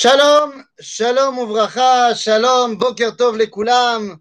[0.00, 4.20] Shalom, shalom uvracha, shalom, boker tov lekulam.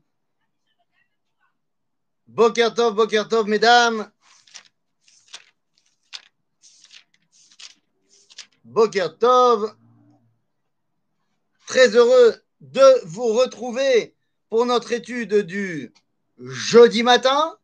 [2.25, 4.11] Boker tov, boker tov, mesdames.
[8.63, 9.75] Boker tov.
[11.67, 14.15] Très heureux de vous retrouver
[14.49, 15.93] pour notre étude du
[16.39, 17.55] jeudi matin.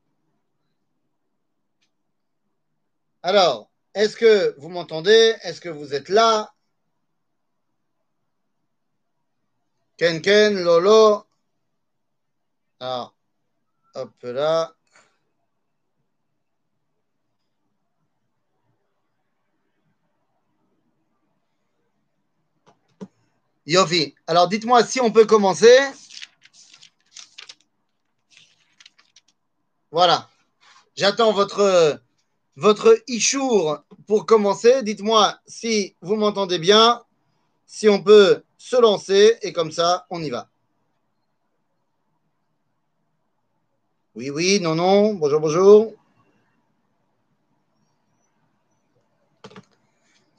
[3.24, 5.36] Alors, est-ce que vous m'entendez?
[5.42, 6.53] Est-ce que vous êtes là?
[10.04, 11.26] Ken Ken, Lolo.
[12.78, 13.16] Alors,
[13.96, 14.76] hop là.
[23.66, 24.14] Yofi.
[24.28, 25.80] Alors, dites-moi si on peut commencer.
[29.90, 30.30] Voilà.
[30.98, 32.02] J'attends votre,
[32.58, 33.02] votre
[34.06, 34.84] pour commencer.
[34.84, 37.02] Dites-moi si vous m'entendez bien,
[37.66, 40.48] si on peut se lancer et comme ça, on y va.
[44.16, 45.94] Oui, oui, non, non, bonjour, bonjour.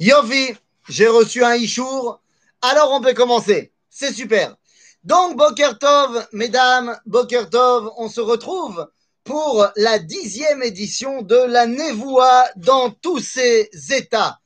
[0.01, 0.55] Yofi,
[0.89, 2.19] j'ai reçu un Ishour.
[2.63, 3.73] Alors on peut commencer.
[3.91, 4.57] C'est super.
[5.05, 8.89] Donc, Bokertov, mesdames, Bokertov, on se retrouve
[9.23, 14.41] pour la dixième édition de la Nevoa dans tous ses états.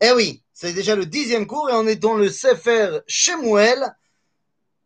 [0.00, 3.94] Eh oui, c'est déjà le dixième cours et on est dans le Sefer Shemuel.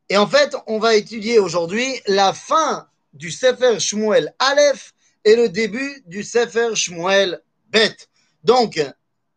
[0.09, 4.93] Et en fait, on va étudier aujourd'hui la fin du Sefer Shmuel Aleph
[5.25, 7.97] et le début du Sefer Shmuel Bet.
[8.43, 8.85] Donc,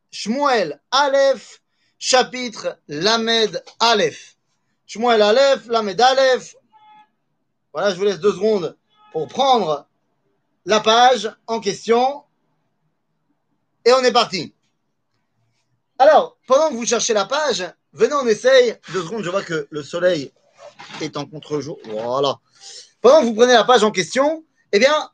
[0.10, 1.62] Shmuel Aleph,
[2.00, 4.36] chapitre Lamed Aleph.
[4.88, 6.56] Shmuel Aleph, Lamed Aleph.
[7.74, 8.76] Voilà, je vous laisse deux secondes
[9.12, 9.88] pour prendre
[10.66, 12.24] la page en question.
[13.86, 14.53] Et on est parti.
[16.04, 18.76] Alors, pendant que vous cherchez la page, venez, on essaye.
[18.92, 20.34] Deux secondes, je vois que le soleil
[21.00, 21.80] est en contre-jour.
[21.86, 22.40] Voilà.
[23.00, 24.44] Pendant que vous prenez la page en question,
[24.74, 25.10] eh bien,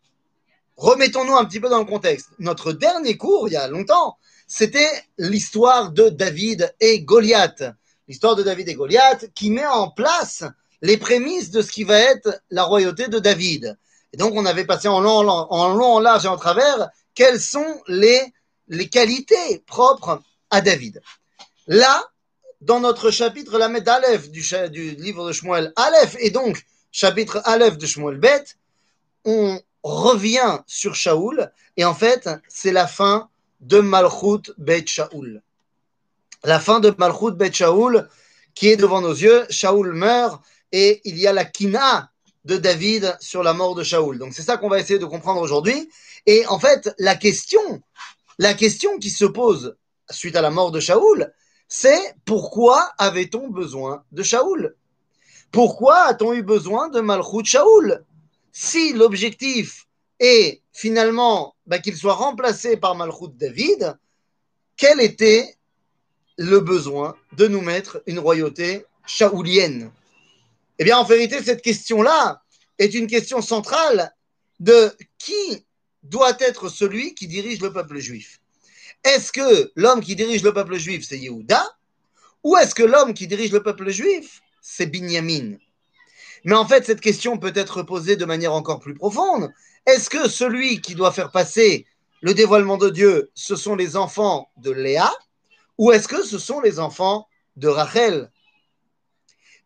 [0.78, 2.30] remettons-nous un petit peu dans le contexte.
[2.40, 4.18] Notre dernier cours, il y a longtemps,
[4.48, 4.90] c'était
[5.20, 7.66] l'histoire de David et Goliath.
[8.08, 10.44] L'histoire de David et Goliath qui met en place
[10.82, 13.78] les prémices de ce qui va être la royauté de David.
[14.12, 17.80] Et donc, on avait passé en long, en en large et en travers quelles sont
[17.88, 18.34] les,
[18.70, 21.02] les qualités propres à David.
[21.68, 22.04] Là,
[22.62, 27.78] dans notre chapitre, la Aleph du, du livre de Shmuel Aleph, et donc chapitre Aleph
[27.78, 28.46] de Shmuel Bet,
[29.26, 33.30] on revient sur Shaoul, et en fait, c'est la fin
[33.62, 35.42] de Malchut Bet Shaoul.
[36.44, 38.08] La fin de Malchut Bet Shaoul
[38.60, 39.46] qui est devant nos yeux.
[39.50, 40.42] Shaoul meurt,
[40.74, 42.12] et il y a la kina
[42.44, 44.18] de David sur la mort de Shaoul.
[44.18, 45.90] Donc c'est ça qu'on va essayer de comprendre aujourd'hui.
[46.26, 47.82] Et en fait, la question,
[48.38, 49.78] la question qui se pose
[50.10, 51.34] suite à la mort de Shaoul,
[51.68, 54.76] c'est pourquoi avait-on besoin de Shaoul?
[55.52, 58.04] Pourquoi a-t-on eu besoin de Malchut Shaoul?
[58.52, 59.88] Si l'objectif
[60.20, 63.98] est finalement bah, qu'il soit remplacé par Malchut David,
[64.78, 65.56] quel était
[66.38, 69.92] le besoin de nous mettre une royauté shaoulienne?
[70.80, 72.42] Eh bien, en vérité, cette question-là
[72.78, 74.14] est une question centrale
[74.60, 75.66] de qui
[76.04, 78.39] doit être celui qui dirige le peuple juif.
[79.04, 81.64] Est-ce que l'homme qui dirige le peuple juif, c'est Yehuda?
[82.44, 85.58] Ou est-ce que l'homme qui dirige le peuple juif, c'est Binyamin?
[86.46, 89.52] Mais en fait, cette question peut être posée de manière encore plus profonde.
[89.86, 91.86] Est-ce que celui qui doit faire passer
[92.22, 95.12] le dévoilement de Dieu, ce sont les enfants de Léa?
[95.78, 98.32] Ou est-ce que ce sont les enfants de Rachel?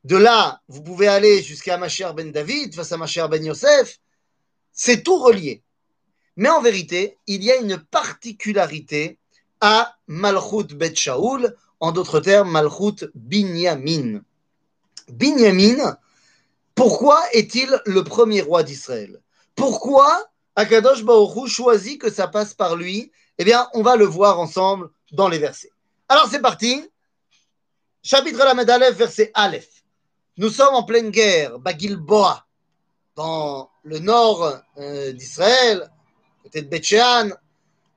[0.04, 4.00] De là, vous pouvez aller jusqu'à Macher ben David, face à Macher ben Yosef.
[4.72, 5.64] C'est tout relié.
[6.36, 9.18] Mais en vérité, il y a une particularité
[9.66, 14.20] à Malchut Bet Shaoul, en d'autres termes, Malchut Binyamin.
[15.08, 15.98] Binyamin,
[16.76, 19.22] pourquoi est-il le premier roi d'Israël?
[19.56, 23.14] Pourquoi Akadosh Baruch choisit que ça passe par lui?
[23.38, 25.72] Eh bien, on va le voir ensemble dans les versets.
[26.10, 26.86] Alors, c'est parti.
[28.04, 29.86] Chapitre Lamed Aleph, verset Aleph.
[30.36, 32.46] Nous sommes en pleine guerre, Bagilboa,
[33.16, 35.90] dans le nord euh, d'Israël,
[36.44, 37.30] côté de Betchean,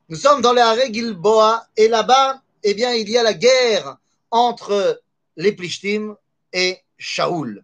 [0.09, 3.97] nous sommes dans les Haré Gilboa et là-bas, eh bien, il y a la guerre
[4.29, 5.01] entre
[5.37, 6.15] les Plishtim
[6.53, 7.63] et Shaoul.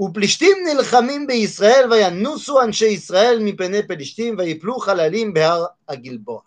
[0.00, 6.40] ופלישתים נלחמים בישראל וינוסו אנשי ישראל מפני פלישתים ויפלו חללים בהר הגלבוע.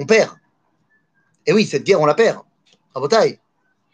[0.00, 0.36] On perd.
[1.46, 2.40] Et oui, cette guerre, on la perd.
[2.94, 3.38] Rabotai.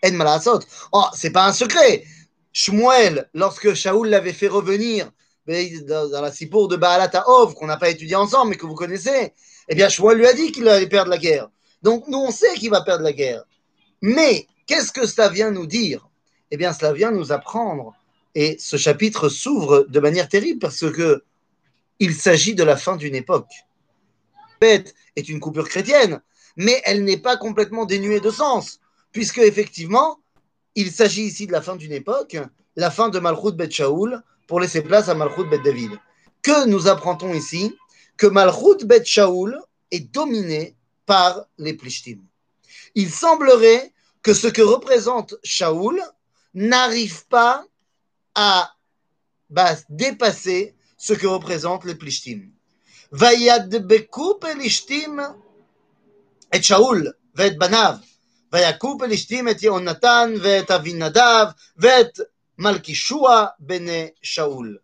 [0.05, 0.61] En malasot.
[0.93, 2.05] Oh, c'est pas un secret.
[2.53, 5.11] Shmuel, lorsque Shaoul l'avait fait revenir
[5.88, 9.34] dans la Sipour de Baalat Ov, qu'on n'a pas étudié ensemble, mais que vous connaissez,
[9.68, 11.50] eh bien, Shmuel lui a dit qu'il allait perdre la guerre.
[11.82, 13.44] Donc, nous, on sait qu'il va perdre la guerre.
[14.02, 16.08] Mais, Qu'est-ce que cela vient nous dire?
[16.52, 17.96] Eh bien, cela vient nous apprendre,
[18.36, 21.24] et ce chapitre s'ouvre de manière terrible parce que
[21.98, 23.50] il s'agit de la fin d'une époque.
[24.62, 26.22] Bête est une coupure chrétienne,
[26.56, 28.80] mais elle n'est pas complètement dénuée de sens,
[29.12, 30.20] puisque effectivement,
[30.76, 32.38] il s'agit ici de la fin d'une époque,
[32.76, 35.93] la fin de Malchut Bet Shaoul, pour laisser place à Malchut Bet David.
[36.43, 37.75] Que nous apprendons ici
[38.17, 39.61] Que Malchut Bet Shaoul
[39.91, 40.77] est dominé
[41.07, 42.21] par les Plishtim.
[42.95, 43.93] Il semblerait
[44.23, 46.01] que ce que représente Shaoul
[46.55, 47.65] n'arrive pas
[48.35, 48.73] à
[49.51, 52.51] bah, dépasser ce que représentent les Plishtim.
[53.15, 55.19] וידבקו פלישתים
[56.55, 57.95] את שאול ואת בניו,
[58.53, 61.47] ויכו פלישתים את יהונתן ואת אבינדב
[61.77, 62.19] ואת
[62.59, 64.79] מלכישוע בני שאול.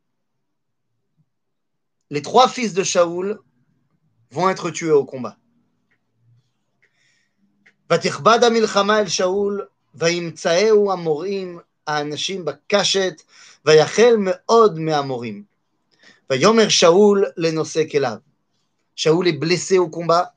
[2.11, 3.39] Les trois fils de Shaoul
[4.33, 5.37] vont être tués au combat.
[7.93, 13.23] ותכבד המלחמה אל שאול, וימצאהו המורים, האנשים בקשת,
[13.65, 15.45] ויחל מאוד מהמורים.
[16.31, 18.17] ויאמר שאול לנושא כליו.
[18.97, 20.35] Shaoul est blessé au combat.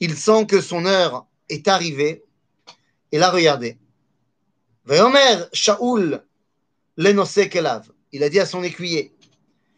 [0.00, 2.22] Il sent que son heure est arrivée.
[3.12, 3.76] Et là, regardez.
[4.86, 6.28] Vayomer Shaoul lenose kelav.
[6.97, 9.13] Il a dit à son écuyer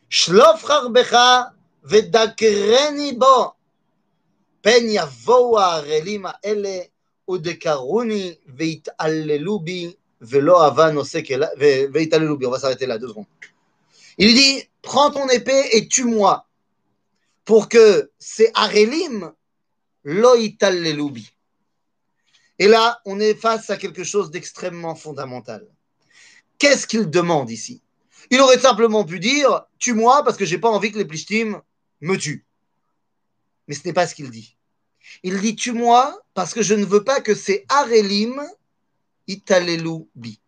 [0.10, 1.54] Shlof harbecha
[1.84, 3.54] vedakreni bo.
[4.62, 6.92] pen yavou ha'arelim ha'ele
[7.28, 11.52] udekaruni veitallelu bi velo ava nose kelav.
[11.58, 12.46] Veitallelu.
[12.46, 13.26] On va s'arrêter là, deux secondes.
[14.18, 16.46] Il dit Prends ton épée et tue-moi
[17.44, 19.32] pour que ces Arelim
[20.04, 21.32] loïtalleloubi.
[22.60, 25.68] Et là, on est face à quelque chose d'extrêmement fondamental.
[26.58, 27.82] Qu'est-ce qu'il demande ici?
[28.32, 31.62] Il aurait simplement pu dire Tue-moi parce que j'ai pas envie que les Plishtim
[32.02, 32.46] me tuent.
[33.68, 34.58] Mais ce n'est pas ce qu'il dit.
[35.24, 38.42] Il dit Tue-moi parce que je ne veux pas que ces Arelim
[39.28, 40.40] italelou-bi.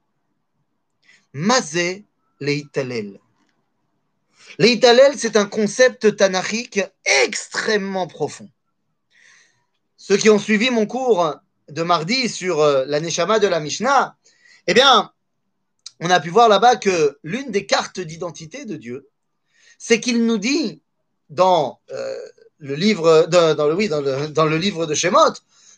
[1.34, 2.06] Mazé
[2.40, 3.20] le italel.
[4.60, 6.82] L'Italel, c'est un concept tanachique
[7.24, 8.50] extrêmement profond.
[9.98, 11.36] Ceux qui ont suivi mon cours
[11.70, 14.16] de mardi sur euh, la Neshama de la Mishnah,
[14.68, 15.12] eh bien,
[16.00, 19.10] on a pu voir là-bas que l'une des cartes d'identité de Dieu,
[19.80, 20.82] c'est qu'il nous dit
[21.30, 21.80] dans
[22.60, 25.34] le livre, de Shemot,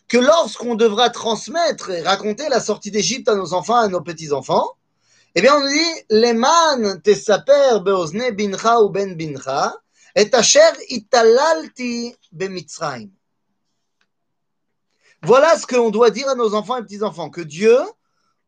[0.08, 4.76] que lorsqu'on devra transmettre et raconter la sortie d'Égypte à nos enfants, à nos petits-enfants,
[5.36, 8.34] eh bien, on nous dit, Leman tesaper beozne
[8.80, 9.16] ou ben
[10.16, 10.30] et
[10.88, 13.08] italalti bemitzraim.
[15.22, 17.78] Voilà ce qu'on doit dire à nos enfants et petits-enfants, que Dieu,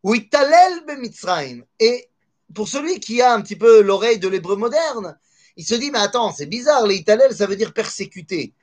[0.03, 1.63] ou italel bemitzraim.
[1.79, 2.09] Et
[2.55, 5.19] pour celui qui a un petit peu l'oreille de l'hébreu moderne,
[5.57, 8.55] il se dit, mais attends, c'est bizarre, les italel, ça veut dire persécuter.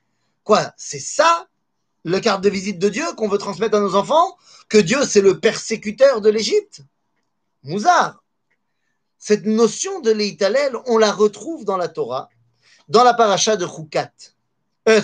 [0.43, 1.47] Quoi C'est ça,
[2.03, 4.37] le carte de visite de Dieu qu'on veut transmettre à nos enfants
[4.67, 6.81] Que Dieu, c'est le persécuteur de l'Égypte?
[7.63, 8.23] Mouzar.
[9.17, 12.29] Cette notion de l'Eitalel, on la retrouve dans la Torah,
[12.87, 14.11] dans la paracha de Chukat,
[14.87, 15.01] euh,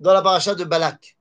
[0.00, 1.16] dans la paracha de Balak.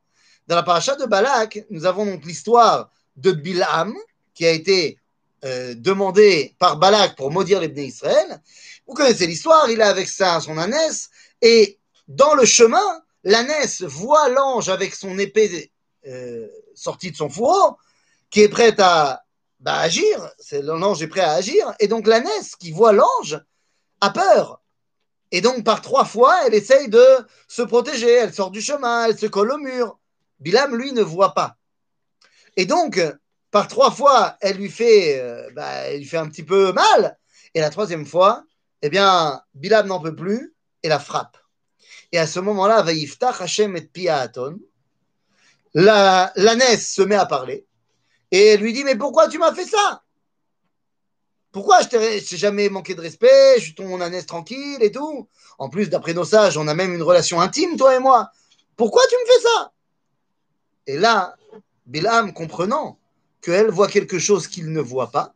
[0.48, 3.94] Dans la paracha de Balak, nous avons donc l'histoire de Bilham,
[4.40, 4.98] qui a été
[5.44, 8.42] euh, demandé par Balak pour maudire les Bnei Israël.
[8.88, 11.10] Vous connaissez l'histoire, il est avec ça, son ânesse,
[11.42, 11.78] et
[12.08, 15.70] dans le chemin, l'ânesse voit l'ange avec son épée
[16.08, 17.76] euh, sortie de son fourreau,
[18.30, 19.26] qui est prête à
[19.60, 20.32] bah, agir.
[20.40, 21.74] C'est l'ange est prêt à agir.
[21.82, 23.44] Et donc l'ânesse qui voit l'ange
[24.00, 24.62] a peur.
[25.32, 27.06] Et donc par trois fois, elle essaye de
[27.50, 28.10] se protéger.
[28.10, 30.00] Elle sort du chemin, elle se colle au mur.
[30.40, 31.58] Bilam, lui, ne voit pas.
[32.56, 33.02] Et donc,
[33.52, 37.18] par trois fois, elle lui fait, euh, bah, lui fait un petit peu mal.
[37.54, 38.44] Et la troisième fois,
[38.82, 40.54] eh bien, Bilam n'en peut plus
[40.84, 41.38] et la frappe.
[42.12, 44.60] Et à ce moment-là, Vaïftach Hashem et Piaton,
[45.74, 47.66] la l'ânesse se met à parler.
[48.32, 50.04] Et elle lui dit, mais pourquoi tu m'as fait ça?
[51.52, 55.28] Pourquoi je t'ai jamais manqué de respect, je suis ton ânesse tranquille et tout.
[55.58, 58.30] En plus, d'après nos sages, on a même une relation intime, toi et moi.
[58.76, 59.72] Pourquoi tu me fais ça?
[60.86, 61.36] Et là,
[61.88, 62.99] Bilam, comprenant
[63.42, 65.34] qu'elle voit quelque chose qu'il ne voit pas,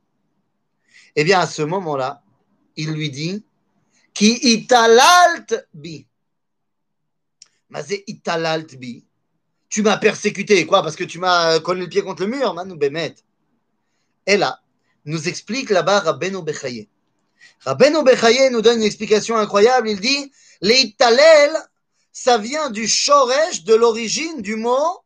[1.15, 2.23] eh bien, à ce moment-là,
[2.75, 3.43] il lui dit,
[4.13, 6.05] Ki italalt bi.
[8.07, 9.03] Italalt bi
[9.73, 12.75] tu m'as persécuté, quoi, parce que tu m'as collé le pied contre le mur, Manou
[12.75, 13.15] Bemet.
[14.27, 14.61] Et là,
[15.05, 16.87] nous explique là-bas Rabbeinu Bechaye.
[17.61, 19.89] Rabbeinu Bechaye nous donne une explication incroyable.
[19.89, 20.31] Il dit,
[20.61, 21.51] les talel,
[22.11, 24.99] ça vient du shoresh, de l'origine du mot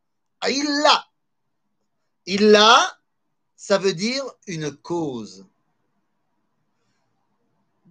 [2.28, 2.38] illa.
[2.48, 2.98] Illa,
[3.56, 5.44] ça veut dire une cause.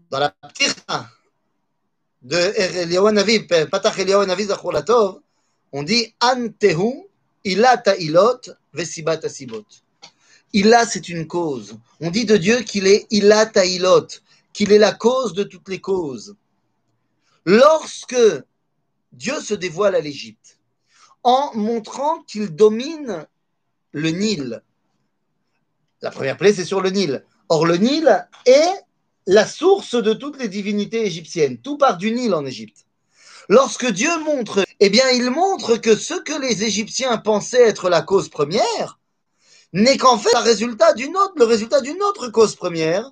[0.09, 1.09] Dans la ptirta
[2.21, 4.25] de Eliyahu Patach Eliyahu
[5.73, 7.03] on dit Antehu
[7.43, 8.41] ilata ilot
[8.73, 9.65] vesibat asibot.
[10.53, 11.77] Ila, c'est une cause.
[11.99, 14.07] On dit de Dieu qu'il est Ila Tailot,
[14.53, 16.35] qu'il est la cause de toutes les causes.
[17.45, 18.15] Lorsque
[19.11, 20.57] Dieu se dévoile à l'Égypte,
[21.23, 23.27] en montrant qu'il domine
[23.97, 24.61] le Nil.
[26.01, 27.23] La première plaie, c'est sur le Nil.
[27.49, 28.73] Or, le Nil est
[29.25, 31.57] la source de toutes les divinités égyptiennes.
[31.57, 32.85] Tout part du Nil en Égypte.
[33.49, 38.01] Lorsque Dieu montre, eh bien, il montre que ce que les Égyptiens pensaient être la
[38.01, 38.99] cause première
[39.73, 43.09] n'est qu'en fait le résultat d'une autre, autre cause première,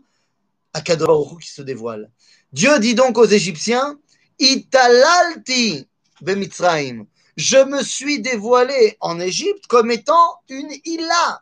[0.84, 2.12] qui se dévoile.
[2.52, 3.98] Dieu dit donc aux Égyptiens,
[4.40, 5.88] Italalti
[6.22, 7.06] bemitzraim.
[7.38, 11.42] Je me suis dévoilé en Égypte comme étant une ila,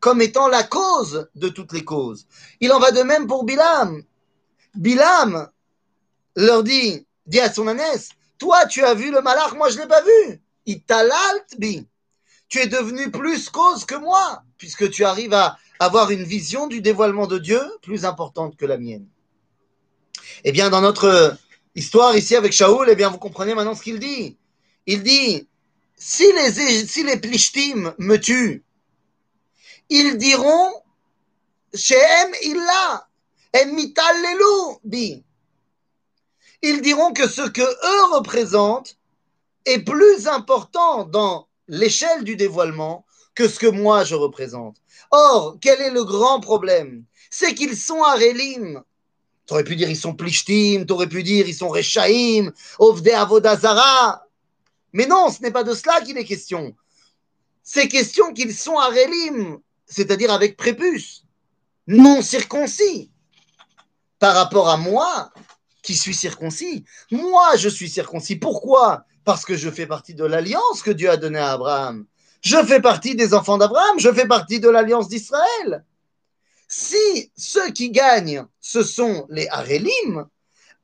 [0.00, 2.26] comme étant la cause de toutes les causes.
[2.60, 4.02] Il en va de même pour Bilam.
[4.74, 5.48] Bilam
[6.34, 9.86] leur dit, dit à son ânesse, toi tu as vu le malach, moi je l'ai
[9.86, 10.40] pas vu.
[10.66, 11.56] Italalt.
[12.48, 16.80] Tu es devenu plus cause que moi, puisque tu arrives à avoir une vision du
[16.80, 19.06] dévoilement de Dieu plus importante que la mienne.
[20.44, 21.36] Eh bien, dans notre
[21.74, 24.36] histoire ici avec Shaoul, eh bien, vous comprenez maintenant ce qu'il dit.
[24.90, 25.46] Il dit,
[25.96, 28.64] si les, si Plishtim me tuent,
[29.90, 30.72] ils diront,
[31.74, 33.06] Shehem illa,
[34.84, 35.22] bi.
[36.62, 38.96] Ils diront que ce que eux représentent
[39.66, 43.04] est plus important dans l'échelle du dévoilement
[43.34, 44.78] que ce que moi je représente.
[45.10, 47.04] Or, quel est le grand problème?
[47.30, 48.82] C'est qu'ils sont Arélim.
[49.46, 53.08] Tu aurais pu dire ils sont Plishtim, tu aurais pu dire ils sont Rechaim, Ovde
[53.08, 54.24] Avodazara.
[54.92, 56.74] Mais non, ce n'est pas de cela qu'il est question.
[57.62, 61.24] C'est question qu'ils sont Arélim, c'est-à-dire avec prépuce,
[61.86, 63.10] non circoncis.
[64.18, 65.32] Par rapport à moi,
[65.88, 66.84] qui suis circoncis.
[67.10, 68.36] Moi, je suis circoncis.
[68.36, 69.04] Pourquoi?
[69.24, 72.04] Parce que je fais partie de l'alliance que Dieu a donnée à Abraham.
[72.42, 73.98] Je fais partie des enfants d'Abraham.
[73.98, 75.84] Je fais partie de l'alliance d'Israël.
[76.68, 80.26] Si ceux qui gagnent, ce sont les Harelim,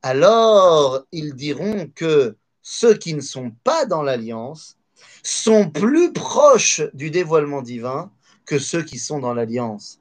[0.01, 4.79] alors ils diront que ceux qui ne sont pas dans l'alliance
[5.23, 8.11] sont plus proches du dévoilement divin
[8.47, 10.01] que ceux qui sont dans l'alliance.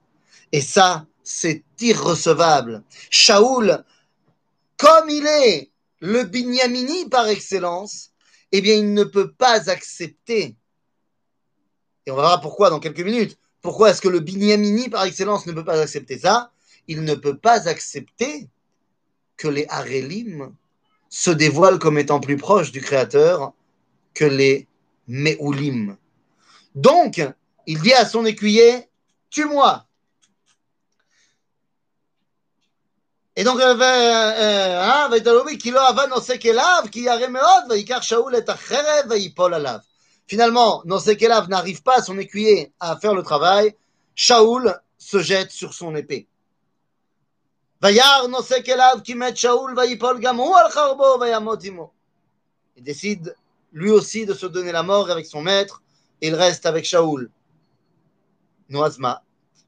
[0.54, 2.84] Et ça, c'est irrecevable.
[3.10, 3.84] Shaoul,
[4.78, 8.12] comme il est le Binyamini par excellence,
[8.54, 10.56] eh bien, il ne peut pas accepter.
[12.06, 13.38] Et on verra pourquoi dans quelques minutes.
[13.62, 16.52] Pourquoi est-ce que le Binyamini par excellence ne peut pas accepter ça?
[16.88, 18.48] Il ne peut pas accepter
[19.36, 20.54] que les Harelim
[21.14, 23.54] se dévoilent comme étant plus proches du Créateur
[24.16, 24.68] que les
[25.08, 25.96] Me'ulim.
[26.74, 27.22] Donc,
[27.68, 28.90] il dit à son écuyer,
[29.30, 29.86] tue-moi.
[33.36, 33.60] Et donc,
[40.26, 43.76] Finalement, Nosekelav n'arrive pas, son écuyer, à faire le travail.
[44.16, 46.28] Shaoul se jette sur son épée.
[52.77, 53.35] Il décide
[53.73, 55.83] lui aussi de se donner la mort avec son maître
[56.21, 57.31] et il reste avec Shaoul.
[58.71, 59.15] Noazma.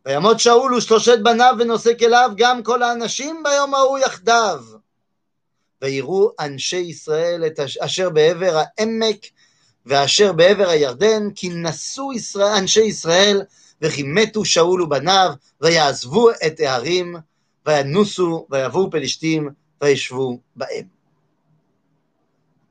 [0.07, 4.65] וימות שאול ושלושת בניו ונושא כליו גם כל האנשים ביום ההוא יחדיו.
[5.83, 9.27] ויראו אנשי ישראל את אשר בעבר העמק
[9.87, 13.43] ואשר בעבר הירדן, כי נשאו ישראל, אנשי ישראל
[13.83, 17.17] וכי מתו שאול ובניו, ויעזבו את הערים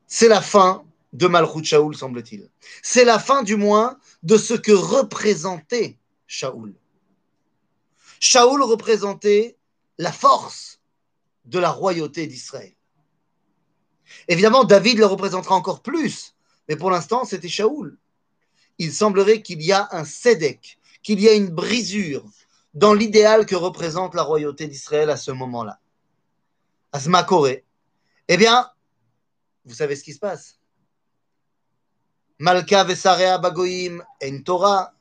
[0.07, 2.49] c'est la fin de Malchut Shaoul, semble-t-il.
[2.83, 5.99] C'est la fin, du moins, de ce que représentait
[6.29, 6.75] Shaoul.
[8.21, 9.57] Shaoul représentait
[9.99, 10.81] la force
[11.47, 12.75] de la royauté d'Israël.
[14.29, 16.35] Évidemment, David le représentera encore plus,
[16.69, 17.99] mais pour l'instant, c'était Shaoul.
[18.79, 22.25] Il semblerait qu'il y a un sédek, qu'il y a une brisure
[22.75, 25.78] dans l'idéal que représente la royauté d'Israël à ce moment-là.
[26.93, 27.26] Asma.
[28.28, 28.71] Eh bien,
[29.64, 30.59] vous savez ce qui se passe.
[32.38, 34.93] Malka Vesarea Bagoim en Torah.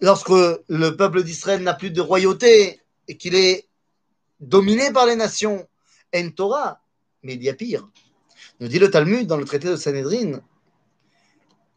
[0.00, 3.68] Lorsque le peuple d'Israël n'a plus de royauté et qu'il est
[4.40, 5.66] dominé par les nations,
[6.14, 6.80] en Torah.
[7.22, 7.88] Mais il y a pire.
[8.60, 10.40] Nous dit le Talmud dans le traité de Sanhedrin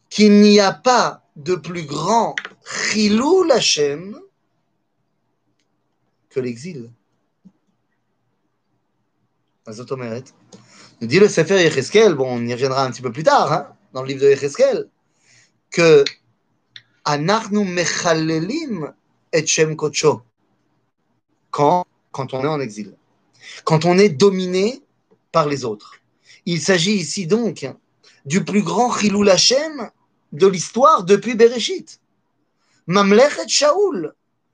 [0.08, 4.20] qu'il n'y a pas de plus grand Chilou Lachem
[6.32, 6.90] que l'exil.
[9.66, 13.68] Nous dit le Sefer Yecheskel, bon, on y reviendra un petit peu plus tard, hein,
[13.92, 14.88] dans le livre de Yecheskel,
[15.70, 16.04] que
[17.04, 18.92] Anarnu Mechalelim
[19.32, 19.76] et Shem.
[21.50, 22.94] Quand, quand on est en exil.
[23.64, 24.82] Quand on est dominé
[25.32, 25.96] par les autres.
[26.46, 27.68] Il s'agit ici donc
[28.24, 29.90] du plus grand Chilou Hashem
[30.32, 32.00] de l'histoire depuis Bereshit.
[32.86, 34.14] Mamlechet Shaoul,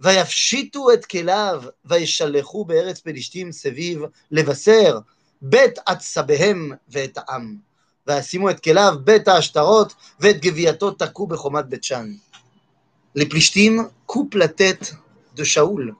[0.00, 4.98] ויפשיטו את כליו וישלחו בארץ פלישתים סביב לבשר
[5.42, 7.56] בית עצביהם ואת העם
[8.06, 12.12] וישימו את כליו בית העשתרות ואת גווייתו תקעו בחומת בית שן.
[13.14, 14.94] לפלישתים coupe la tête
[15.36, 15.94] de Shaoul.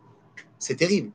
[0.59, 1.11] C'est terrible.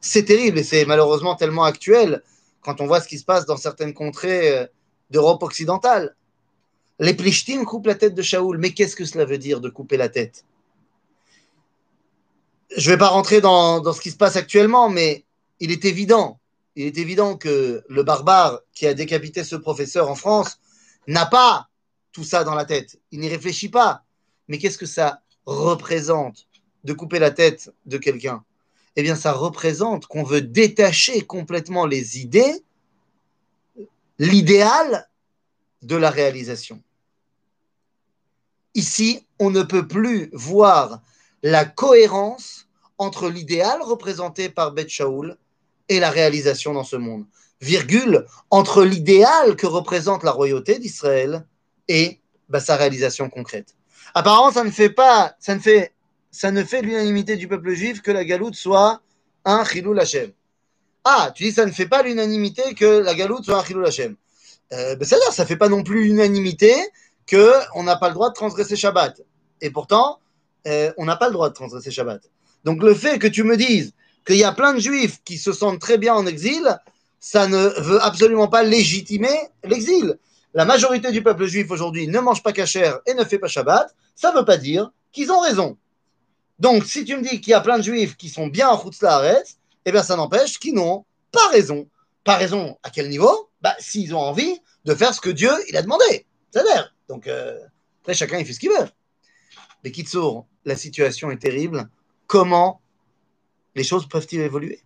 [0.00, 2.22] C'est terrible et c'est malheureusement tellement actuel
[2.62, 4.68] quand on voit ce qui se passe dans certaines contrées
[5.10, 6.14] d'Europe occidentale.
[6.98, 8.58] Les Plishtim coupent la tête de Shaoul.
[8.58, 10.44] Mais qu'est-ce que cela veut dire de couper la tête
[12.71, 15.25] Je ne vais pas rentrer dans, ce qui se passe actuellement, mais
[15.59, 16.39] il est évident,
[16.75, 20.59] il est évident que le barbare qui a décapité ce professeur en France
[21.07, 21.69] n'a pas
[22.11, 22.99] tout ça dans la tête.
[23.11, 24.03] Il n'y réfléchit pas.
[24.47, 26.47] Mais qu'est-ce que ça représente
[26.83, 28.43] de couper la tête de quelqu'un?
[28.95, 32.63] Eh bien, ça représente qu'on veut détacher complètement les idées,
[34.19, 35.09] l'idéal
[35.81, 36.81] de la réalisation.
[38.73, 41.01] Ici, on ne peut plus voir
[41.45, 42.65] la cohérence
[42.97, 45.37] entre l'idéal représenté par Beth Shaoul
[45.89, 47.25] et la réalisation dans ce monde.
[47.61, 51.45] Virgule, entre l'idéal que représente la royauté d'Israël
[51.87, 53.75] et bah, sa réalisation concrète.
[54.15, 55.93] Apparemment, ça ne fait pas, ça ne fait
[56.31, 59.01] ça ne fait l'unanimité du peuple juif que la galoute soit
[59.45, 60.31] un chilou Hashem.
[61.03, 64.15] Ah, tu dis ça ne fait pas l'unanimité que la galoute soit un chilou Hashem.
[64.73, 66.73] Euh, C'est-à-dire, ça ne fait pas non plus l'unanimité
[67.29, 69.21] qu'on n'a pas le droit de transgresser Shabbat.
[69.61, 70.19] Et pourtant,
[70.67, 72.21] euh, on n'a pas le droit de transgresser Shabbat.
[72.63, 73.93] Donc le fait que tu me dises
[74.25, 76.77] qu'il y a plein de juifs qui se sentent très bien en exil,
[77.19, 80.17] ça ne veut absolument pas légitimer l'exil.
[80.53, 83.93] La majorité du peuple juif aujourd'hui ne mange pas cachère et ne fait pas Shabbat,
[84.15, 85.77] ça ne veut pas dire qu'ils ont raison.
[86.59, 88.81] Donc, si tu me dis qu'il y a plein de juifs qui sont bien en
[88.81, 91.87] Chutzlaharetz, eh bien, ça n'empêche qu'ils n'ont pas raison.
[92.23, 93.49] Pas raison à quel niveau?
[93.61, 96.25] Bah, S'ils ont envie de faire ce que Dieu il a demandé.
[96.51, 97.59] C'est-à-dire, donc, euh,
[98.01, 98.87] après, chacun il fait ce qu'il veut.
[99.83, 101.88] Mais Kitsour, la situation est terrible.
[102.26, 102.80] Comment
[103.74, 104.82] les choses peuvent-ils évoluer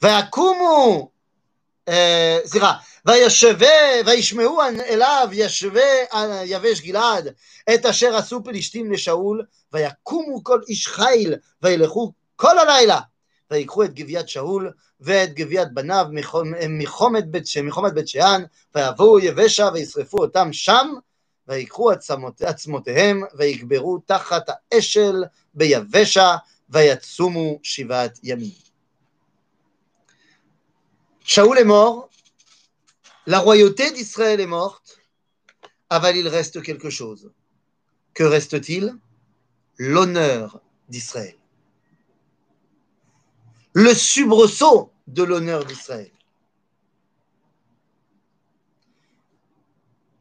[0.00, 1.10] Vayakumu,
[1.86, 2.76] c'est vrai.
[3.06, 3.68] וישווה,
[4.06, 5.82] וישמעו אליו ישווה
[6.44, 7.28] יבש גלעד
[7.74, 13.00] את אשר עשו פלישתים לשאול, ויקומו כל איש חיל, וילכו כל הלילה,
[13.50, 16.06] ויקחו את גביית שאול ואת גביית בניו
[16.68, 18.42] מחומת בית, מחומת בית שאן,
[18.74, 20.88] ויבואו יבשה וישרפו אותם שם,
[21.48, 25.24] ויקחו עצמות, עצמותיהם, ויקברו תחת האשל
[25.54, 26.36] ביבשה,
[26.70, 28.64] ויצומו שבעת ימים.
[31.24, 32.08] שאול אמור,
[33.26, 34.98] la royauté d'Israël est morte,
[35.88, 37.32] aval il reste quelque chose.
[38.14, 38.94] Que reste-t-il
[39.78, 41.36] L'honneur d'Israël.
[43.72, 46.12] Le subresaut de l'honneur d'Israël.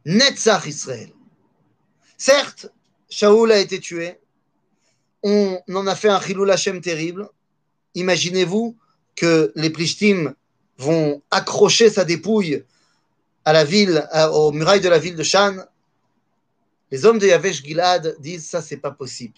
[0.05, 1.13] Netzach Israël.
[2.18, 2.66] Certes,
[3.08, 4.18] Shaoul a été tué.
[5.22, 7.28] On en a fait un Chilul Hashem terrible.
[7.94, 8.76] Imaginez-vous
[9.16, 10.34] que les Plishtim
[10.76, 12.64] vont accrocher sa dépouille
[13.44, 15.56] à la ville, aux murailles de la ville de Shan,
[16.90, 19.34] les hommes de Yavesh Gilad disent ça, c'est pas possible.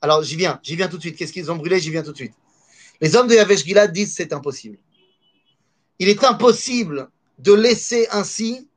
[0.00, 1.16] Alors j'y viens, j'y viens tout de suite.
[1.16, 1.78] Qu'est-ce qu'ils ont brûlé?
[1.78, 2.34] J'y viens tout de suite.
[3.00, 4.78] Les hommes de Yavesh Gilad disent c'est impossible.
[5.98, 8.68] Il est impossible de laisser ainsi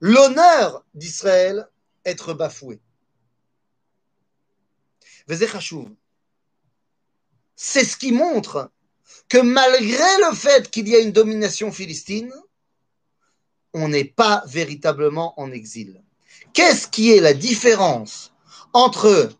[0.00, 1.68] l'honneur d'Israël
[2.08, 2.80] être bafoué.
[7.56, 8.70] C'est ce qui montre
[9.28, 12.32] que malgré le fait qu'il y a une domination philistine,
[13.74, 16.02] on n'est pas véritablement en exil.
[16.54, 18.32] Qu'est-ce qui est la différence
[18.72, 19.30] entre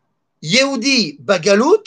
[0.42, 1.84] Yehudi Bagalout,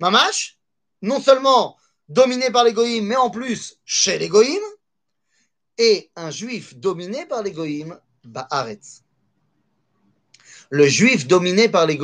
[0.00, 0.58] Mamash,
[1.00, 1.78] non seulement
[2.08, 4.60] dominé par les Goïms, mais en plus chez les Goïms,
[5.78, 9.02] et un juif dominé par les Goïms, Baaretz.
[10.70, 11.98] Le juif dominé par les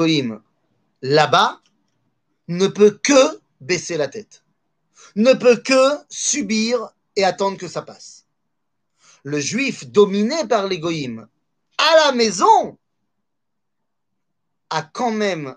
[1.03, 1.61] là-bas,
[2.49, 4.45] ne peut que baisser la tête,
[5.17, 8.19] ne peut que subir et attendre que ça passe
[9.29, 11.29] le juif dominé par l'égoïme
[11.77, 12.79] à la maison
[14.71, 15.55] a quand même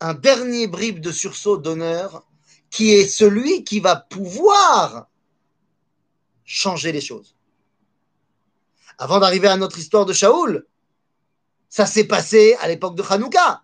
[0.00, 2.26] un dernier bribe de sursaut d'honneur
[2.70, 5.08] qui est celui qui va pouvoir
[6.44, 7.33] changer les choses.
[8.98, 10.66] Avant d'arriver à notre histoire de Shaoul,
[11.68, 13.62] ça s'est passé à l'époque de Hanouka.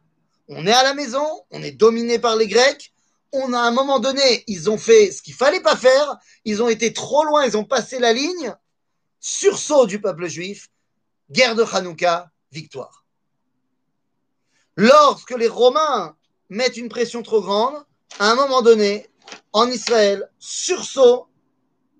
[0.48, 2.92] On est à la maison, on est dominé par les Grecs,
[3.32, 6.68] on a un moment donné, ils ont fait ce qu'il fallait pas faire, ils ont
[6.68, 8.54] été trop loin, ils ont passé la ligne,
[9.20, 10.70] sursaut du peuple juif,
[11.30, 13.04] guerre de Hanouka, victoire.
[14.76, 16.16] Lorsque les Romains
[16.48, 17.84] mettent une pression trop grande,
[18.18, 19.08] à un moment donné,
[19.52, 21.28] en Israël, sursaut,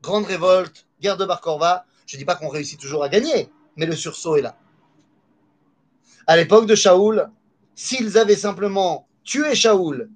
[0.02, 1.84] grande révolte, guerre de Bar Korva.
[2.10, 4.58] Je ne dis pas qu'on réussit toujours à gagner, mais le sursaut est là.
[6.26, 7.30] À l'époque de Shaoul,
[7.76, 10.10] s'ils avaient simplement tué Shaoul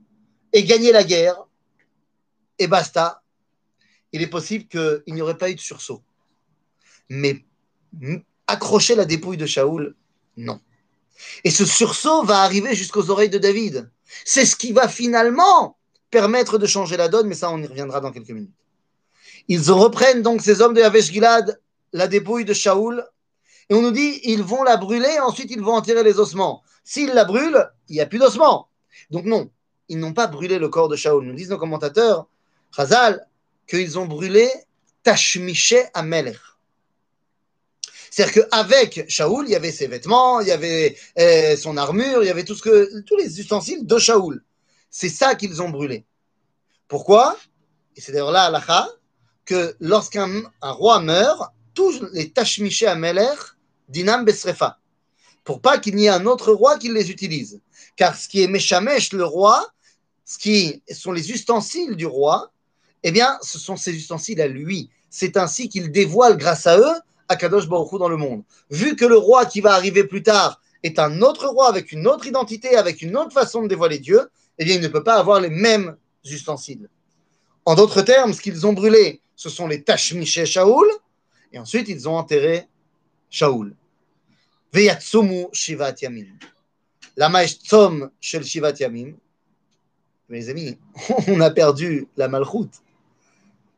[0.52, 1.36] et gagné la guerre,
[2.58, 3.22] et basta,
[4.10, 6.02] il est possible qu'il n'y aurait pas eu de sursaut.
[7.10, 7.44] Mais
[8.48, 9.94] accrocher la dépouille de Shaoul,
[10.36, 10.60] non.
[11.44, 13.88] Et ce sursaut va arriver jusqu'aux oreilles de David.
[14.24, 15.78] C'est ce qui va finalement
[16.10, 18.50] permettre de changer la donne, mais ça, on y reviendra dans quelques minutes.
[19.46, 21.60] Ils reprennent donc ces hommes de Yavesh Gilad,
[21.94, 23.06] la dépouille de Shaoul,
[23.70, 26.62] et on nous dit ils vont la brûler, ensuite ils vont enterrer les ossements.
[26.82, 28.68] S'ils la brûlent, il n'y a plus d'ossements.
[29.10, 29.50] Donc non,
[29.88, 31.24] ils n'ont pas brûlé le corps de Shaoul.
[31.24, 32.26] Nous disent nos commentateurs,
[32.76, 33.26] Chazal,
[33.66, 34.50] qu'ils ont brûlé
[35.02, 36.36] Tashmiché Amelech.
[38.10, 42.26] C'est-à-dire qu'avec Shaoul, il y avait ses vêtements, il y avait euh, son armure, il
[42.26, 42.60] y avait tous
[43.18, 44.44] les ustensiles de Shaoul.
[44.90, 46.04] C'est ça qu'ils ont brûlé.
[46.86, 47.36] Pourquoi?
[47.96, 48.88] Et c'est d'ailleurs là, à
[49.44, 53.38] que lorsqu'un roi meurt, tous les tachmiché à Melech,
[53.88, 54.78] dinam besrefa.
[55.42, 57.60] Pour pas qu'il n'y ait un autre roi qui les utilise.
[57.96, 59.66] Car ce qui est Meshamesh, le roi,
[60.24, 62.50] ce qui sont les ustensiles du roi,
[63.02, 64.88] eh bien, ce sont ses ustensiles à lui.
[65.10, 66.94] C'est ainsi qu'il dévoile, grâce à eux,
[67.28, 68.42] Akadosh Baruch dans le monde.
[68.70, 72.06] Vu que le roi qui va arriver plus tard est un autre roi avec une
[72.06, 75.16] autre identité, avec une autre façon de dévoiler Dieu, eh bien, il ne peut pas
[75.16, 76.88] avoir les mêmes ustensiles.
[77.66, 80.86] En d'autres termes, ce qu'ils ont brûlé, ce sont les Tashmiché Shaoul,
[81.54, 82.66] et ensuite ils ont enterré
[83.30, 83.74] Shaoul.
[84.72, 86.36] Veyatsumu Shivat Yamim.
[87.46, 89.14] Tzom Shel Shivat Yamim.
[90.28, 90.78] Mes amis,
[91.28, 92.82] on a perdu la malchoute.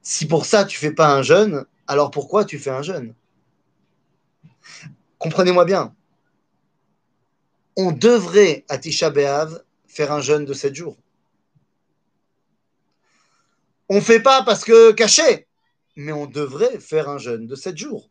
[0.00, 3.12] Si pour ça tu fais pas un jeûne, alors pourquoi tu fais un jeûne?
[5.18, 5.94] Comprenez-moi bien.
[7.76, 10.96] On devrait à Tisha B'Av faire un jeûne de 7 jours.
[13.90, 15.45] On ne fait pas parce que caché,
[15.96, 18.10] mais on devrait faire un jeûne de sept jours.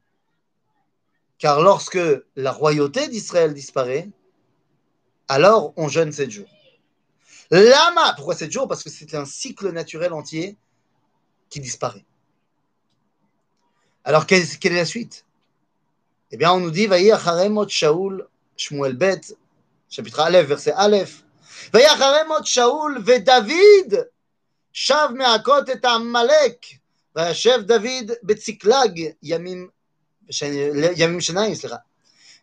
[1.37, 1.99] Car lorsque
[2.35, 4.09] la royauté d'Israël disparaît,
[5.27, 6.49] alors on jeûne sept jours.
[7.51, 8.67] Lama, pourquoi sept jours?
[8.67, 10.57] Parce que c'est un cycle naturel entier
[11.49, 12.05] qui disparaît.
[14.03, 15.25] Alors quelle, est la suite?
[16.31, 19.21] Eh bien, on nous dit Vayacharemot Shaul Shmuel Bet,
[19.89, 21.23] chapitre Aleph, verset Aleph.
[21.71, 24.09] Vayacharemot Shaul ve David
[24.71, 26.81] shav me'akot et Amalek.
[27.16, 29.68] וישב דוד בצקלג ימים,
[30.96, 31.76] ימים שניים, סליחה.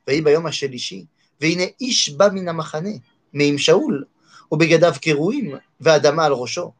[0.07, 1.05] ויהי ביום השלישי,
[1.41, 2.89] והנה איש בא מן המחנה,
[3.33, 4.05] מעם שאול,
[4.51, 6.71] ובגדיו קרועים, ואדמה על ראשו.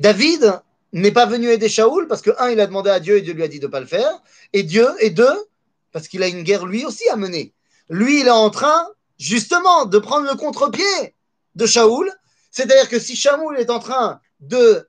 [0.00, 0.60] David
[0.92, 3.34] n'est pas venu aider Shaoul parce que, un, il a demandé à Dieu et Dieu
[3.34, 4.20] lui a dit de ne pas le faire,
[4.52, 5.38] et Dieu, et deux,
[5.92, 7.52] parce qu'il a une guerre lui aussi à mener.
[7.88, 8.86] Lui, il est en train
[9.18, 11.14] justement de prendre le contre-pied
[11.54, 12.10] de Shaoul.
[12.50, 14.88] C'est-à-dire que si Shaoul est en train de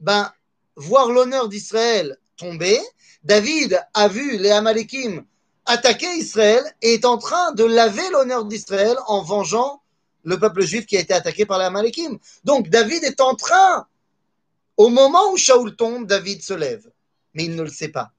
[0.00, 0.30] ben,
[0.79, 2.79] voir l'honneur d'Israël tomber,
[3.23, 5.25] David a vu les Amalekim
[5.65, 9.83] attaquer Israël et est en train de laver l'honneur d'Israël en vengeant
[10.23, 12.17] le peuple juif qui a été attaqué par les Amalekim.
[12.43, 13.87] Donc David est en train,
[14.77, 16.89] au moment où Shaoul tombe, David se lève,
[17.33, 18.11] mais il ne le sait pas.